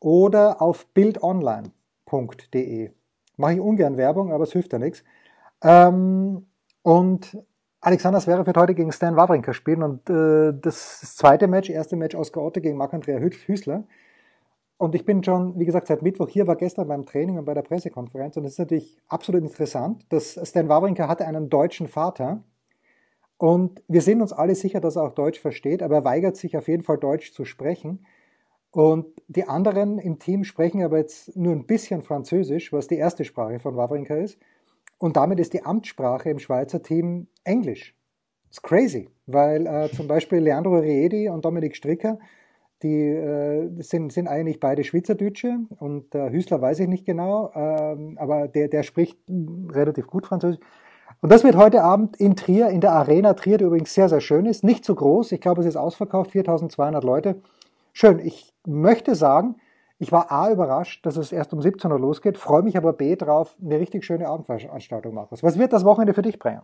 Oder 0.00 0.62
auf 0.62 0.86
bildonline.de. 0.94 2.90
Mache 3.36 3.52
ich 3.52 3.60
ungern 3.60 3.96
Werbung, 3.98 4.32
aber 4.32 4.44
es 4.44 4.52
hilft 4.52 4.72
ja 4.72 4.78
nichts. 4.78 5.04
Ähm, 5.62 6.46
und 6.82 7.38
Alexander 7.86 8.18
Zverev 8.18 8.46
wird 8.46 8.56
heute 8.56 8.74
gegen 8.74 8.90
Stan 8.90 9.14
Wawrinka 9.14 9.52
spielen 9.52 9.84
und 9.84 10.10
äh, 10.10 10.52
das 10.60 11.14
zweite 11.14 11.46
Match, 11.46 11.70
erste 11.70 11.94
Match 11.94 12.16
Oscar 12.16 12.42
Otte 12.42 12.60
gegen 12.60 12.76
Marc-Andrea 12.76 13.20
Hüßler. 13.20 13.84
Und 14.76 14.96
ich 14.96 15.04
bin 15.04 15.22
schon, 15.22 15.56
wie 15.56 15.66
gesagt, 15.66 15.86
seit 15.86 16.02
Mittwoch 16.02 16.28
hier, 16.28 16.48
war 16.48 16.56
gestern 16.56 16.88
beim 16.88 17.06
Training 17.06 17.38
und 17.38 17.44
bei 17.44 17.54
der 17.54 17.62
Pressekonferenz 17.62 18.36
und 18.36 18.44
es 18.44 18.54
ist 18.54 18.58
natürlich 18.58 19.00
absolut 19.06 19.40
interessant, 19.40 20.04
dass 20.08 20.36
Stan 20.42 20.68
Wawrinka 20.68 21.06
hatte 21.06 21.28
einen 21.28 21.48
deutschen 21.48 21.86
Vater 21.86 22.42
und 23.38 23.84
wir 23.86 24.02
sind 24.02 24.20
uns 24.20 24.32
alle 24.32 24.56
sicher, 24.56 24.80
dass 24.80 24.96
er 24.96 25.04
auch 25.04 25.14
Deutsch 25.14 25.38
versteht, 25.38 25.80
aber 25.80 25.94
er 25.94 26.04
weigert 26.04 26.36
sich 26.36 26.56
auf 26.56 26.66
jeden 26.66 26.82
Fall 26.82 26.98
Deutsch 26.98 27.32
zu 27.32 27.44
sprechen. 27.44 28.04
Und 28.72 29.06
die 29.28 29.46
anderen 29.46 30.00
im 30.00 30.18
Team 30.18 30.42
sprechen 30.42 30.82
aber 30.82 30.98
jetzt 30.98 31.36
nur 31.36 31.52
ein 31.52 31.66
bisschen 31.66 32.02
Französisch, 32.02 32.72
was 32.72 32.88
die 32.88 32.96
erste 32.96 33.24
Sprache 33.24 33.60
von 33.60 33.76
Wawrinka 33.76 34.16
ist. 34.16 34.40
Und 34.98 35.16
damit 35.16 35.40
ist 35.40 35.52
die 35.52 35.64
Amtssprache 35.64 36.30
im 36.30 36.38
Schweizer 36.38 36.82
Team 36.82 37.26
Englisch. 37.44 37.94
Das 38.48 38.58
ist 38.58 38.62
crazy, 38.62 39.08
weil 39.26 39.66
äh, 39.66 39.90
zum 39.94 40.08
Beispiel 40.08 40.38
Leandro 40.38 40.78
Riedi 40.78 41.28
und 41.28 41.44
Dominik 41.44 41.76
Stricker, 41.76 42.18
die 42.82 43.08
äh, 43.08 43.70
sind, 43.82 44.12
sind 44.12 44.28
eigentlich 44.28 44.60
beide 44.60 44.84
Schweizerdeutsche 44.84 45.58
und 45.78 46.14
äh, 46.14 46.30
Hüßler 46.30 46.60
weiß 46.60 46.80
ich 46.80 46.88
nicht 46.88 47.06
genau, 47.06 47.50
ähm, 47.54 48.18
aber 48.18 48.48
der, 48.48 48.68
der 48.68 48.82
spricht 48.82 49.18
relativ 49.28 50.06
gut 50.06 50.26
Französisch. 50.26 50.60
Und 51.22 51.32
das 51.32 51.44
wird 51.44 51.56
heute 51.56 51.82
Abend 51.82 52.16
in 52.18 52.36
Trier, 52.36 52.68
in 52.68 52.80
der 52.80 52.92
Arena 52.92 53.32
Trier, 53.34 53.56
die 53.56 53.64
übrigens 53.64 53.94
sehr, 53.94 54.08
sehr 54.08 54.20
schön 54.20 54.44
ist. 54.44 54.64
Nicht 54.64 54.84
zu 54.84 54.94
groß, 54.94 55.32
ich 55.32 55.40
glaube, 55.40 55.62
es 55.62 55.66
ist 55.66 55.76
ausverkauft, 55.76 56.32
4200 56.32 57.02
Leute. 57.02 57.40
Schön, 57.94 58.18
ich 58.18 58.52
möchte 58.66 59.14
sagen, 59.14 59.56
ich 59.98 60.12
war 60.12 60.30
A 60.30 60.50
überrascht, 60.50 61.06
dass 61.06 61.16
es 61.16 61.32
erst 61.32 61.52
um 61.52 61.62
17 61.62 61.90
Uhr 61.90 61.98
losgeht, 61.98 62.36
freue 62.36 62.62
mich 62.62 62.76
aber 62.76 62.92
B 62.92 63.16
drauf, 63.16 63.56
eine 63.62 63.78
richtig 63.78 64.04
schöne 64.04 64.28
Abendveranstaltung, 64.28 65.14
Markus. 65.14 65.42
Was 65.42 65.58
wird 65.58 65.72
das 65.72 65.84
Wochenende 65.84 66.14
für 66.14 66.22
dich 66.22 66.38
bringen? 66.38 66.62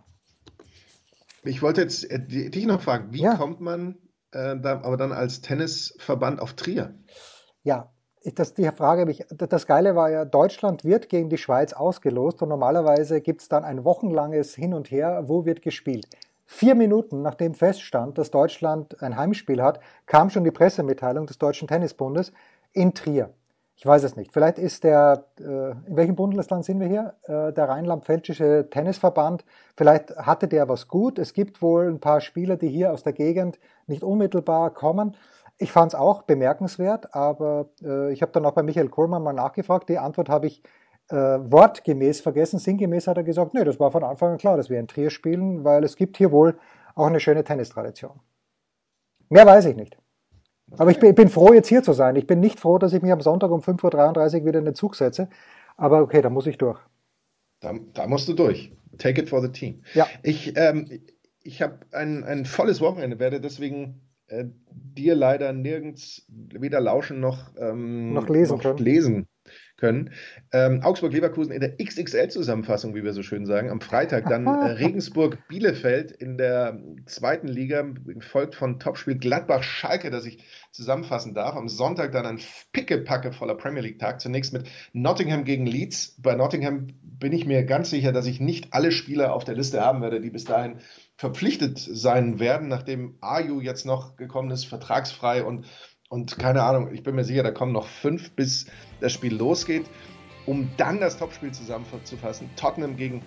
Ich 1.45 1.63
wollte 1.63 1.81
jetzt 1.81 2.09
äh, 2.11 2.21
dich 2.21 2.67
noch 2.67 2.81
fragen, 2.81 3.13
wie 3.13 3.23
ja. 3.23 3.37
kommt 3.37 3.61
man 3.61 3.97
äh, 4.33 4.57
da, 4.57 4.81
aber 4.83 4.97
dann 4.97 5.13
als 5.13 5.41
Tennisverband 5.41 6.41
auf 6.41 6.55
Trier? 6.55 6.95
Ja, 7.63 7.91
das, 8.35 8.55
die 8.55 8.71
Frage 8.71 9.11
ich, 9.11 9.25
das 9.31 9.67
Geile 9.67 9.97
war 9.97 10.11
ja, 10.11 10.25
Deutschland 10.25 10.85
wird 10.85 11.09
gegen 11.09 11.29
die 11.29 11.39
Schweiz 11.39 11.73
ausgelost 11.73 12.43
und 12.43 12.49
normalerweise 12.49 13.21
gibt 13.21 13.43
es 13.43 13.49
dann 13.49 13.65
ein 13.65 13.85
wochenlanges 13.85 14.55
Hin 14.55 14.75
und 14.75 14.91
Her, 14.91 15.25
wo 15.27 15.45
wird 15.45 15.63
gespielt. 15.63 16.07
Vier 16.45 16.75
Minuten 16.75 17.23
nachdem 17.23 17.55
feststand, 17.55 18.19
dass 18.19 18.31
Deutschland 18.31 19.03
ein 19.03 19.17
Heimspiel 19.17 19.63
hat, 19.63 19.81
kam 20.07 20.31
schon 20.31 20.45
die 20.45 20.51
Pressemitteilung 20.51 21.27
des 21.27 21.39
Deutschen 21.39 21.67
Tennisbundes 21.67 22.33
in 22.73 22.95
Trier. 22.95 23.35
Ich 23.83 23.87
weiß 23.87 24.05
es 24.05 24.15
nicht. 24.15 24.33
Vielleicht 24.33 24.59
ist 24.59 24.85
der, 24.85 25.25
äh, 25.41 25.73
in 25.89 25.97
welchem 25.97 26.15
Bundesland 26.15 26.65
sind 26.65 26.79
wir 26.79 26.87
hier? 26.87 27.15
Äh, 27.25 27.53
der 27.53 27.69
Rheinland-Pfälzische 27.69 28.69
Tennisverband. 28.71 29.45
Vielleicht 29.77 30.17
hatte 30.17 30.47
der 30.47 30.69
was 30.69 30.87
gut. 30.87 31.19
Es 31.19 31.33
gibt 31.33 31.63
wohl 31.63 31.89
ein 31.89 31.99
paar 31.99 32.21
Spieler, 32.21 32.57
die 32.57 32.69
hier 32.69 32.93
aus 32.93 33.03
der 33.03 33.13
Gegend 33.13 33.59
nicht 33.89 34.05
unmittelbar 34.05 34.73
kommen. 34.73 35.17
Ich 35.59 35.73
fand 35.73 35.95
es 35.95 35.99
auch 35.99 36.23
bemerkenswert, 36.23 37.13
aber 37.13 37.71
äh, 37.83 38.13
ich 38.13 38.23
habe 38.23 38.31
dann 38.31 38.47
auch 38.47 38.53
bei 38.53 38.63
Michael 38.63 38.89
Kohlmann 38.89 39.25
mal 39.25 39.33
nachgefragt. 39.33 39.89
Die 39.89 39.99
Antwort 39.99 40.29
habe 40.29 40.47
ich 40.47 40.63
wortgemäß 41.11 42.23
vergessen. 42.23 42.59
Sinngemäß 42.59 43.07
hat 43.07 43.19
er 43.19 43.25
gesagt, 43.25 43.53
nee, 43.53 43.65
das 43.65 43.79
war 43.79 43.91
von 43.91 44.03
Anfang 44.03 44.31
an 44.31 44.39
klar, 44.39 44.57
dass 44.57 44.71
wir 44.71 44.79
in 44.79 44.89
Trier 44.89 45.11
spielen, 45.11 45.63
weil 45.63 45.85
es 45.85 45.97
gibt 45.97 46.17
hier 46.17 46.33
wohl 46.33 46.57
auch 46.95 47.07
eine 47.07 47.21
schöne 47.21 47.45
Tennistradition. 47.45 48.19
Mehr 49.29 49.45
weiß 49.45 49.67
ich 49.67 49.77
nicht. 49.77 49.99
Aber 50.79 50.91
ich 50.91 50.99
bin, 50.99 51.15
bin, 51.15 51.29
froh, 51.29 51.53
jetzt 51.53 51.69
hier 51.69 51.83
zu 51.83 51.93
sein. 51.93 52.17
Ich 52.17 52.27
bin 52.27 52.41
nicht 52.41 52.61
froh, 52.61 52.79
dass 52.79 52.93
ich 52.93 53.03
mich 53.03 53.13
am 53.13 53.21
Sonntag 53.21 53.51
um 53.51 53.61
5.33 53.61 54.41
Uhr 54.41 54.47
wieder 54.47 54.59
in 54.59 54.65
den 54.65 54.75
Zug 54.75 54.95
setze. 54.95 55.29
Aber 55.77 56.01
okay, 56.01 56.23
da 56.23 56.31
muss 56.31 56.47
ich 56.47 56.59
durch. 56.59 56.79
Da, 57.61 57.75
da 57.95 58.07
musst 58.07 58.29
du 58.29 58.33
durch. 58.33 58.73
Take 58.99 59.23
it 59.23 59.29
for 59.29 59.41
the 59.41 59.49
team. 59.49 59.83
Ja. 59.95 60.07
Ich, 60.23 60.57
ähm, 60.57 60.87
ich 61.43 61.63
habe 61.63 61.79
ein, 61.93 62.25
ein 62.25 62.45
volles 62.45 62.81
Wochenende, 62.81 63.19
werde 63.19 63.41
deswegen 63.41 64.01
äh, 64.27 64.45
dir 64.71 65.15
leider 65.15 65.53
nirgends 65.53 66.27
weder 66.29 66.81
lauschen 66.81 67.21
noch, 67.21 67.51
ähm, 67.57 68.13
noch 68.13 68.29
lesen 68.29 68.57
noch 68.57 68.63
können. 68.63 68.79
Lesen 68.79 69.27
können. 69.83 70.13
Ähm, 70.53 70.81
Augsburg-Leverkusen 70.85 71.53
in 71.53 71.61
der 71.61 71.77
XXL-Zusammenfassung, 71.77 72.95
wie 72.95 73.03
wir 73.03 73.13
so 73.13 73.25
schön 73.25 73.47
sagen. 73.47 73.69
Am 73.69 73.81
Freitag 73.81 74.29
dann 74.29 74.47
äh, 74.47 74.51
Regensburg-Bielefeld 74.79 76.13
in 76.13 76.39
der 76.39 76.81
zweiten 77.07 77.49
Liga, 77.49 77.85
folgt 78.21 78.55
von 78.55 78.79
Topspiel 78.79 79.19
Gladbach-Schalke, 79.19 80.11
das 80.11 80.25
ich 80.25 80.39
zusammenfassen 80.71 81.35
darf. 81.35 81.57
Am 81.57 81.69
Sonntag 81.69 82.13
dann 82.13 82.27
ein 82.27 82.41
Pickepacke 82.71 83.33
voller 83.33 83.57
Premier 83.57 83.83
League-Tag. 83.83 84.21
Zunächst 84.21 84.53
mit 84.53 84.69
Nottingham 84.93 85.43
gegen 85.43 85.67
Leeds. 85.67 86.15
Bei 86.23 86.37
Nottingham 86.37 86.87
bin 87.03 87.33
ich 87.33 87.45
mir 87.45 87.65
ganz 87.65 87.91
sicher, 87.91 88.13
dass 88.13 88.27
ich 88.27 88.39
nicht 88.39 88.73
alle 88.73 88.93
Spieler 88.93 89.35
auf 89.35 89.43
der 89.43 89.57
Liste 89.57 89.81
haben 89.81 90.01
werde, 90.01 90.21
die 90.21 90.31
bis 90.31 90.45
dahin 90.45 90.77
verpflichtet 91.17 91.81
sein 91.81 92.39
werden, 92.39 92.69
nachdem 92.69 93.17
Ayu 93.21 93.61
jetzt 93.61 93.85
noch 93.85 94.17
gekommen 94.17 94.53
ist, 94.53 94.65
vertragsfrei 94.65 95.43
und, 95.43 95.67
und 96.13 96.39
keine 96.39 96.63
Ahnung, 96.63 96.93
ich 96.93 97.03
bin 97.03 97.15
mir 97.15 97.25
sicher, 97.25 97.43
da 97.43 97.53
kommen 97.53 97.73
noch 97.73 97.87
fünf, 97.87 98.33
bis 98.33 98.67
das 99.01 99.15
Spiel 99.15 99.35
losgeht, 99.35 99.87
um 100.45 100.71
dann 100.77 101.01
das 101.01 101.17
Topspiel 101.17 101.53
zusammenzufassen. 101.53 102.51
Tottenham 102.55 102.97
gegen 102.97 103.23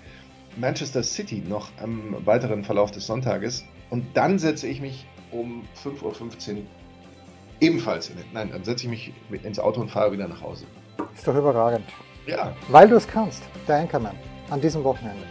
Manchester 0.56 1.02
City 1.02 1.42
noch 1.50 1.72
am 1.82 2.16
weiteren 2.28 2.64
Verlauf 2.64 2.92
des 2.92 3.08
Sonntages. 3.08 3.66
Und 3.90 4.06
dann 4.16 4.38
setze 4.38 4.68
ich 4.68 4.82
mich 4.82 5.08
um 5.32 5.64
5.15 5.84 6.58
Uhr 6.58 6.62
ebenfalls 7.60 8.12
in 8.12 8.18
den, 8.18 8.26
Nein, 8.34 8.52
dann 8.52 8.64
setze 8.64 8.86
ich 8.86 8.92
mich 8.92 9.12
ins 9.44 9.58
Auto 9.58 9.82
und 9.82 9.90
fahre 9.90 10.12
wieder 10.12 10.28
nach 10.28 10.42
Hause. 10.42 10.66
Ist 11.16 11.28
doch 11.28 11.36
überragend. 11.36 11.86
Ja. 12.28 12.56
Weil 12.70 12.88
du 12.88 12.98
es 12.98 13.08
kannst, 13.08 13.42
der 13.68 13.78
Anchorman, 13.78 14.16
an 14.52 14.62
diesem 14.62 14.84
Wochenende. 14.84 15.24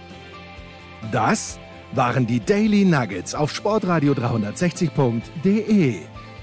Das 1.12 1.60
waren 1.92 2.26
die 2.26 2.40
Daily 2.40 2.84
Nuggets 2.84 3.32
auf 3.32 3.54
sportradio 3.54 4.12
360.de. 4.12 6.13